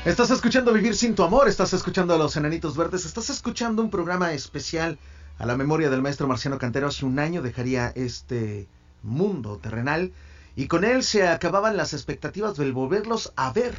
Estás 0.06 0.32
escuchando 0.32 0.72
Vivir 0.72 0.96
sin 0.96 1.14
tu 1.14 1.24
amor, 1.24 1.50
estás 1.50 1.74
escuchando 1.74 2.16
a 2.16 2.18
los 2.18 2.38
Enanitos 2.38 2.78
Verdes, 2.78 3.06
estás 3.06 3.30
escuchando 3.30 3.82
un 3.82 3.90
programa 3.90 4.32
especial 4.32 4.98
a 5.38 5.46
la 5.46 5.58
memoria 5.58 5.90
del 5.90 6.02
maestro 6.02 6.26
Marciano 6.26 6.58
Cantero. 6.58 6.88
Hace 6.88 7.06
un 7.06 7.20
año 7.20 7.42
dejaría 7.42 7.90
este 7.90 8.70
mundo 9.04 9.58
terrenal 9.58 10.14
y 10.56 10.68
con 10.68 10.86
él 10.86 11.04
se 11.04 11.28
acababan 11.28 11.76
las 11.76 11.94
expectativas 11.94 12.56
del 12.56 12.72
volverlos 12.72 13.34
a 13.36 13.52
ver 13.52 13.76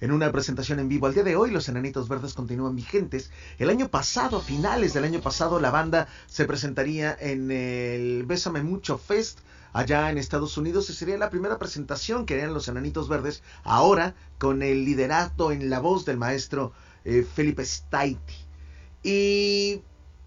en 0.00 0.12
una 0.12 0.32
presentación 0.32 0.78
en 0.78 0.88
vivo. 0.88 1.06
Al 1.06 1.14
día 1.14 1.22
de 1.22 1.36
hoy 1.36 1.50
los 1.50 1.68
Enanitos 1.68 2.08
Verdes 2.08 2.34
continúan 2.34 2.76
vigentes. 2.76 3.30
El 3.58 3.70
año 3.70 3.88
pasado, 3.88 4.38
a 4.38 4.42
finales 4.42 4.94
del 4.94 5.04
año 5.04 5.20
pasado, 5.20 5.60
la 5.60 5.70
banda 5.70 6.08
se 6.26 6.44
presentaría 6.44 7.16
en 7.18 7.50
el 7.50 8.24
Bésame 8.26 8.62
Mucho 8.62 8.98
Fest 8.98 9.40
allá 9.72 10.10
en 10.10 10.18
Estados 10.18 10.56
Unidos 10.56 10.90
y 10.90 10.94
sería 10.94 11.16
la 11.16 11.30
primera 11.30 11.58
presentación 11.58 12.26
que 12.26 12.34
harían 12.34 12.54
los 12.54 12.68
Enanitos 12.68 13.08
Verdes, 13.08 13.42
ahora 13.62 14.14
con 14.38 14.62
el 14.62 14.84
liderato 14.84 15.52
en 15.52 15.70
la 15.70 15.80
voz 15.80 16.04
del 16.04 16.16
maestro 16.16 16.72
eh, 17.04 17.26
Felipe 17.34 17.64
Staiti. 17.64 18.34
Y 19.02 19.82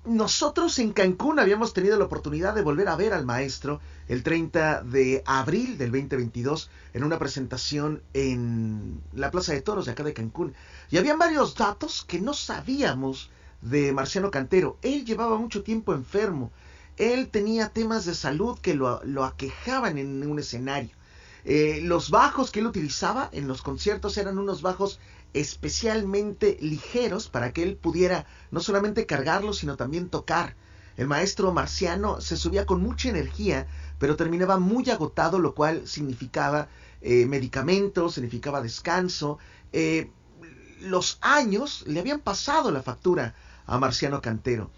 nosotros 0.06 0.80
en 0.80 0.94
Cancún 0.94 1.40
habíamos 1.40 1.74
tenido 1.74 1.98
la 1.98 2.06
oportunidad 2.06 2.54
de 2.54 2.62
volver 2.62 2.88
a 2.88 2.96
ver 2.96 3.14
al 3.14 3.26
maestro 3.26 3.80
el 4.08 4.24
30 4.24 4.84
de 4.84 5.24
abril 5.26 5.78
del 5.78 5.92
2022 5.92 6.70
en 6.94 7.04
una 7.04 7.20
presentación 7.20 8.02
en 8.14 9.02
la 9.14 9.32
Plaza 9.32 9.54
de 9.54 9.62
Toros 9.62 9.86
de 9.86 9.92
acá 9.92 10.04
de 10.04 10.14
Cancún. 10.14 10.54
Y 10.92 10.98
habían 10.98 11.20
varios 11.20 11.56
datos 11.56 12.04
que 12.08 12.20
no 12.20 12.34
sabíamos 12.34 13.30
de 13.62 13.94
Marciano 13.94 14.32
Cantero. 14.32 14.78
Él 14.82 15.06
llevaba 15.06 15.38
mucho 15.38 15.64
tiempo 15.64 15.94
enfermo 15.94 16.52
él 16.98 17.30
tenía 17.30 17.70
temas 17.70 18.06
de 18.06 18.14
salud 18.14 18.60
que 18.60 18.76
lo, 18.76 19.24
aquejaban 19.24 19.98
en 19.98 20.30
un 20.30 20.40
escenario. 20.40 20.92
Eh, 21.46 21.82
los 21.84 22.10
bajos 22.10 22.52
que 22.52 22.60
él 22.60 22.68
utilizaba 22.68 23.30
en 23.34 23.48
los 23.48 23.62
conciertos 23.62 24.18
eran 24.18 24.38
unos 24.38 24.62
bajos 24.62 25.00
especialmente 25.34 26.58
ligeros 26.62 27.28
para 27.28 27.54
que 27.54 27.64
él 27.64 27.76
pudiera 27.76 28.26
no 28.52 28.60
solamente 28.60 29.06
cargarlos, 29.06 29.58
sino 29.58 29.76
también 29.78 30.10
tocar. 30.10 30.56
El 30.96 31.08
maestro 31.08 31.52
marciano 31.52 32.22
se 32.22 32.38
subía 32.38 32.66
con 32.66 32.82
mucha 32.82 33.10
energía, 33.10 33.68
pero 33.98 34.16
terminaba 34.16 34.60
muy 34.60 34.90
agotado, 34.90 35.40
lo 35.40 35.56
cual 35.56 35.88
significaba 35.88 36.68
eh, 37.02 37.26
medicamentos, 37.26 38.14
significaba 38.14 38.62
descanso. 38.62 39.40
Eh, 39.72 40.12
los 40.82 41.18
años 41.22 41.84
le 41.88 42.00
habían 42.00 42.20
pasado 42.20 42.70
la 42.72 42.84
factura 42.84 43.34
a 43.66 43.80
Marciano 43.80 44.22
Cantero. 44.22 44.70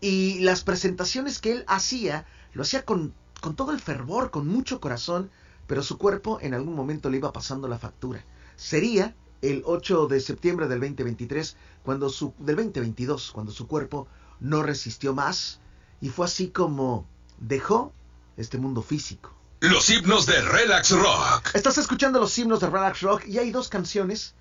Y 0.00 0.38
las 0.38 0.64
presentaciones 0.64 1.38
que 1.38 1.52
él 1.52 1.64
hacía, 1.66 2.24
lo 2.52 2.62
hacía 2.62 2.84
con, 2.84 3.12
con 3.40 3.56
todo 3.56 3.72
el 3.72 3.80
fervor, 3.80 4.30
con 4.30 4.46
mucho 4.46 4.80
corazón, 4.80 5.30
pero 5.66 5.82
su 5.82 5.98
cuerpo 5.98 6.38
en 6.40 6.54
algún 6.54 6.74
momento 6.74 7.10
le 7.10 7.18
iba 7.18 7.32
pasando 7.32 7.68
la 7.68 7.78
factura. 7.78 8.24
Sería 8.56 9.14
el 9.42 9.62
8 9.64 10.06
de 10.08 10.20
septiembre 10.20 10.68
del 10.68 10.80
2023, 10.80 11.56
cuando 11.82 12.08
su, 12.08 12.34
del 12.38 12.56
2022, 12.56 13.30
cuando 13.32 13.52
su 13.52 13.66
cuerpo 13.66 14.08
no 14.40 14.62
resistió 14.62 15.14
más 15.14 15.60
y 16.00 16.08
fue 16.08 16.26
así 16.26 16.48
como 16.48 17.06
dejó 17.38 17.92
este 18.36 18.58
mundo 18.58 18.82
físico. 18.82 19.34
Los 19.60 19.90
himnos 19.90 20.26
de 20.26 20.40
Relax 20.40 20.90
Rock. 20.92 21.54
Estás 21.54 21.78
escuchando 21.78 22.20
los 22.20 22.36
himnos 22.38 22.60
de 22.60 22.68
Relax 22.68 23.00
Rock 23.00 23.26
y 23.26 23.38
hay 23.38 23.50
dos 23.50 23.68
canciones 23.68 24.34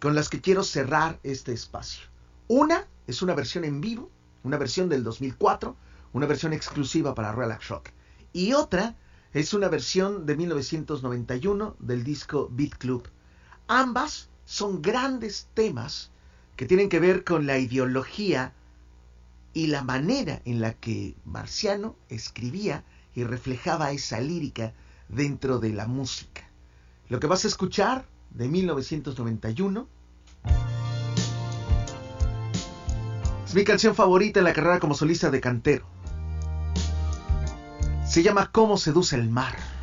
con 0.00 0.14
las 0.14 0.28
que 0.28 0.40
quiero 0.40 0.64
cerrar 0.64 1.20
este 1.22 1.52
espacio. 1.52 2.06
Una 2.48 2.86
es 3.06 3.22
una 3.22 3.34
versión 3.34 3.64
en 3.64 3.80
vivo, 3.80 4.10
una 4.42 4.58
versión 4.58 4.88
del 4.88 5.04
2004, 5.04 5.76
una 6.12 6.26
versión 6.26 6.52
exclusiva 6.52 7.14
para 7.14 7.32
Relax 7.32 7.68
Rock. 7.68 7.90
Y 8.32 8.52
otra 8.52 8.96
es 9.32 9.54
una 9.54 9.68
versión 9.68 10.26
de 10.26 10.36
1991 10.36 11.76
del 11.78 12.02
disco 12.02 12.48
Beat 12.50 12.74
Club. 12.76 13.08
Ambas 13.68 14.28
son 14.46 14.80
grandes 14.80 15.48
temas 15.52 16.10
que 16.56 16.64
tienen 16.64 16.88
que 16.88 17.00
ver 17.00 17.24
con 17.24 17.46
la 17.46 17.58
ideología 17.58 18.54
y 19.52 19.66
la 19.66 19.82
manera 19.82 20.40
en 20.44 20.60
la 20.60 20.72
que 20.72 21.16
Marciano 21.24 21.96
escribía 22.08 22.84
y 23.14 23.24
reflejaba 23.24 23.90
esa 23.90 24.20
lírica 24.20 24.72
dentro 25.08 25.58
de 25.58 25.70
la 25.70 25.86
música. 25.86 26.48
Lo 27.08 27.20
que 27.20 27.26
vas 27.26 27.44
a 27.44 27.48
escuchar 27.48 28.06
de 28.30 28.48
1991 28.48 29.88
es 33.44 33.54
mi 33.54 33.64
canción 33.64 33.94
favorita 33.94 34.40
en 34.40 34.44
la 34.44 34.52
carrera 34.52 34.80
como 34.80 34.94
solista 34.94 35.30
de 35.30 35.40
cantero. 35.40 35.86
Se 38.06 38.22
llama 38.22 38.50
Cómo 38.52 38.76
seduce 38.78 39.16
el 39.16 39.28
mar. 39.28 39.75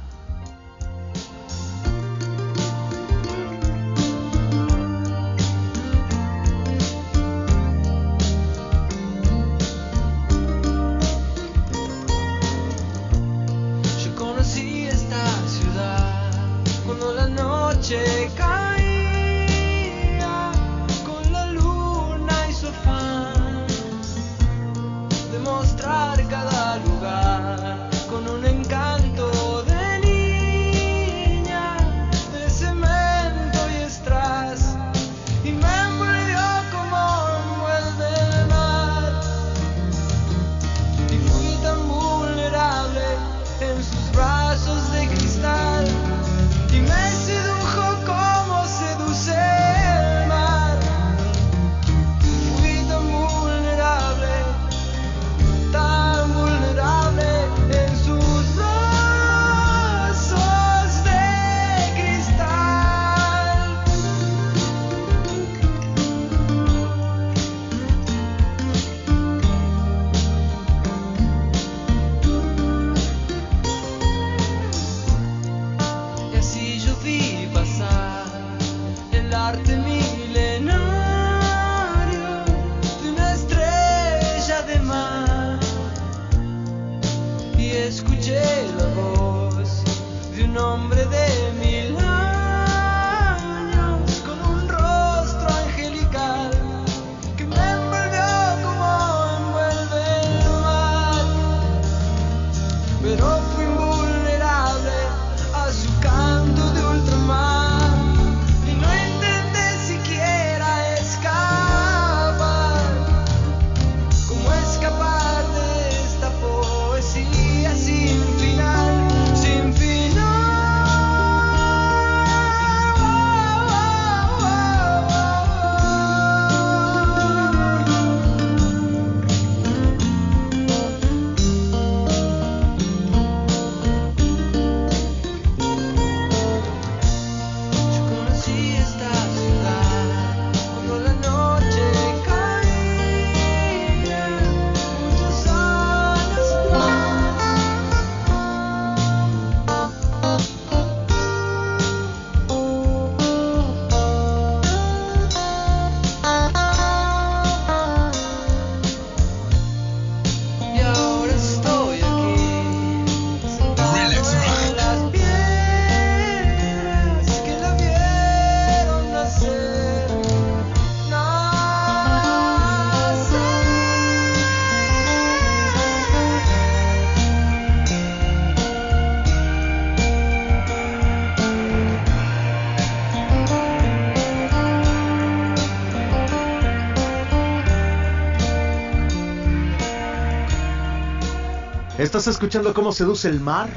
Estás 192.16 192.28
escuchando 192.28 192.76
cómo 192.76 192.92
seduce 192.92 193.28
el 193.28 193.40
mar. 193.40 193.72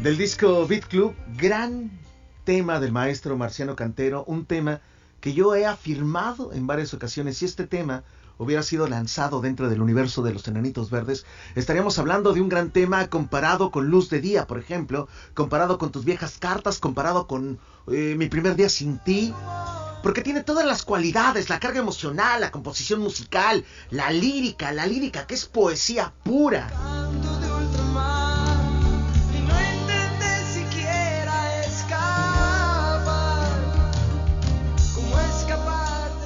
Del 0.00 0.16
disco 0.16 0.64
Beat 0.64 0.84
Club, 0.84 1.16
gran 1.36 1.90
tema 2.44 2.78
del 2.78 2.92
maestro 2.92 3.36
Marciano 3.36 3.74
Cantero, 3.74 4.22
un 4.28 4.46
tema 4.46 4.80
que 5.20 5.32
yo 5.34 5.52
he 5.56 5.66
afirmado 5.66 6.52
en 6.52 6.68
varias 6.68 6.94
ocasiones 6.94 7.42
y 7.42 7.46
este 7.46 7.66
tema 7.66 8.04
hubiera 8.40 8.62
sido 8.62 8.88
lanzado 8.88 9.42
dentro 9.42 9.68
del 9.68 9.82
universo 9.82 10.22
de 10.22 10.32
los 10.32 10.48
Enanitos 10.48 10.88
Verdes, 10.90 11.26
estaríamos 11.54 11.98
hablando 11.98 12.32
de 12.32 12.40
un 12.40 12.48
gran 12.48 12.70
tema 12.70 13.06
comparado 13.08 13.70
con 13.70 13.88
Luz 13.88 14.08
de 14.08 14.22
Día, 14.22 14.46
por 14.46 14.58
ejemplo, 14.58 15.08
comparado 15.34 15.76
con 15.76 15.92
tus 15.92 16.06
viejas 16.06 16.38
cartas, 16.38 16.78
comparado 16.78 17.26
con 17.26 17.58
eh, 17.88 18.14
Mi 18.16 18.28
primer 18.28 18.56
día 18.56 18.70
sin 18.70 18.98
ti, 18.98 19.34
porque 20.02 20.22
tiene 20.22 20.42
todas 20.42 20.64
las 20.64 20.84
cualidades, 20.84 21.50
la 21.50 21.60
carga 21.60 21.80
emocional, 21.80 22.40
la 22.40 22.50
composición 22.50 23.00
musical, 23.00 23.62
la 23.90 24.10
lírica, 24.10 24.72
la 24.72 24.86
lírica 24.86 25.26
que 25.26 25.34
es 25.34 25.44
poesía 25.44 26.14
pura. 26.24 26.70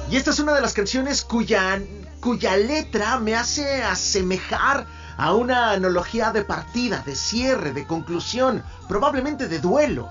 Y 0.09 0.17
esta 0.17 0.31
es 0.31 0.39
una 0.39 0.53
de 0.53 0.61
las 0.61 0.73
canciones 0.73 1.25
cuya 1.25 1.81
cuya 2.25 2.57
letra 2.57 3.19
me 3.19 3.35
hace 3.35 3.83
asemejar 3.83 4.87
a 5.15 5.35
una 5.35 5.73
analogía 5.73 6.31
de 6.31 6.43
partida, 6.43 7.03
de 7.05 7.15
cierre, 7.15 7.71
de 7.71 7.85
conclusión, 7.85 8.63
probablemente 8.89 9.47
de 9.47 9.59
duelo. 9.59 10.09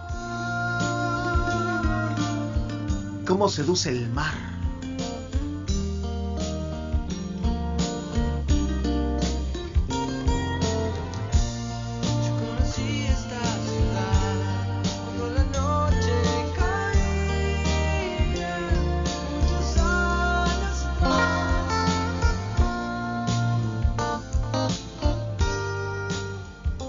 ¿Cómo 3.27 3.49
seduce 3.49 3.91
el 3.91 4.09
mar? 4.11 4.54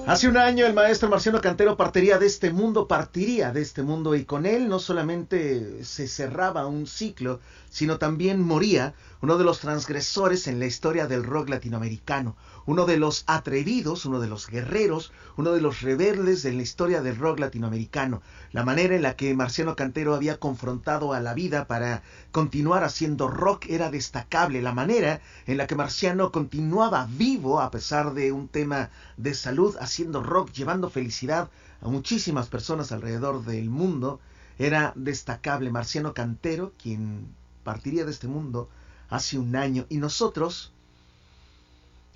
Hace 0.07 0.27
un 0.27 0.38
año 0.38 0.68
el 0.68 0.76
maestro 0.76 1.10
Marciano 1.10 1.41
Cantero 1.41 1.77
partiría 1.77 2.19
de 2.19 2.27
este 2.27 2.53
mundo, 2.53 2.88
partiría 2.88 3.52
de 3.52 3.64
este 3.64 3.82
mundo 3.82 4.14
y 4.14 4.23
con 4.23 4.45
él 4.45 4.69
no 4.69 4.77
solamente 4.77 5.84
se 5.84 6.07
cerraba 6.07 6.68
un 6.68 6.86
ciclo, 6.86 7.40
sino 7.72 7.98
también 7.98 8.40
moría 8.40 8.94
uno 9.22 9.40
de 9.40 9.44
los 9.44 9.60
transgresores 9.60 10.48
en 10.48 10.60
la 10.60 10.68
historia 10.68 11.07
del 11.07 11.23
rock 11.23 11.49
latinoamericano, 11.49 12.38
uno 12.68 12.86
de 12.86 12.98
los 12.98 13.23
atrevidos, 13.26 14.06
uno 14.06 14.19
de 14.19 14.27
los 14.27 14.48
guerreros, 14.48 15.11
uno 15.38 15.52
de 15.52 15.61
los 15.61 15.82
rebeldes 15.82 16.45
en 16.45 16.57
la 16.57 16.64
historia 16.64 17.02
del 17.02 17.18
rock 17.18 17.40
latinoamericano. 17.40 18.22
La 18.52 18.64
manera 18.64 18.95
en 18.95 19.02
la 19.02 19.15
que 19.15 19.34
Marciano 19.34 19.76
Cantero 19.76 20.14
había 20.14 20.38
confrontado 20.38 21.14
a 21.14 21.19
la 21.19 21.34
vida 21.34 21.65
para 21.65 22.03
continuar 22.32 22.84
haciendo 22.84 23.27
rock 23.27 23.65
era 23.68 23.90
destacable. 23.90 24.61
La 24.61 24.73
manera 24.73 25.22
en 25.48 25.57
la 25.57 25.65
que 25.65 25.76
Marciano 25.76 26.32
continuaba 26.32 27.07
vivo 27.10 27.60
a 27.60 27.72
pesar 27.72 28.14
de 28.14 28.32
un 28.32 28.48
tema 28.48 28.91
de 29.18 29.34
salud, 29.34 29.76
haciendo 29.95 30.22
rock, 30.22 30.51
llevando 30.51 30.89
felicidad 30.89 31.49
a 31.81 31.88
muchísimas 31.88 32.49
personas 32.49 32.91
alrededor 32.91 33.45
del 33.45 33.69
mundo, 33.69 34.19
era 34.59 34.91
destacable. 34.97 35.72
Marciano 35.72 36.13
Cantero, 36.13 36.73
quien 36.77 37.34
partiría 37.63 38.03
de 38.03 38.11
este 38.11 38.27
mundo 38.27 38.69
hace 39.09 39.39
un 39.39 39.55
año 39.55 39.85
y 39.88 39.97
nosotros 39.97 40.73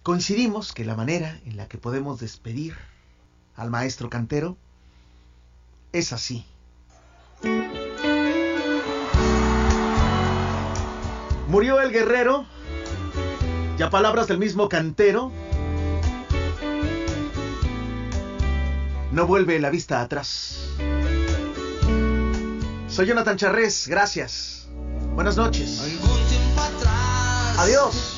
coincidimos 0.03 0.73
que 0.73 0.84
la 0.84 0.97
manera 0.97 1.39
en 1.45 1.56
la 1.56 1.69
que 1.69 1.77
podemos 1.77 2.19
despedir 2.19 2.76
al 3.56 3.69
maestro 3.69 4.10
cantero 4.10 4.57
es 5.93 6.11
así. 6.11 6.45
Murió 11.47 11.80
el 11.80 11.93
guerrero, 11.93 12.45
ya 13.77 13.89
palabras 13.89 14.27
del 14.27 14.38
mismo 14.38 14.68
cantero, 14.68 15.31
no 19.11 19.27
vuelve 19.27 19.60
la 19.60 19.69
vista 19.69 20.02
atrás. 20.02 20.57
Soy 22.88 23.07
Jonathan 23.07 23.38
Charrés, 23.38 23.88
gracias. 23.88 24.68
Buenas 25.15 25.38
noches. 25.38 25.81
Adiós. 27.57 28.15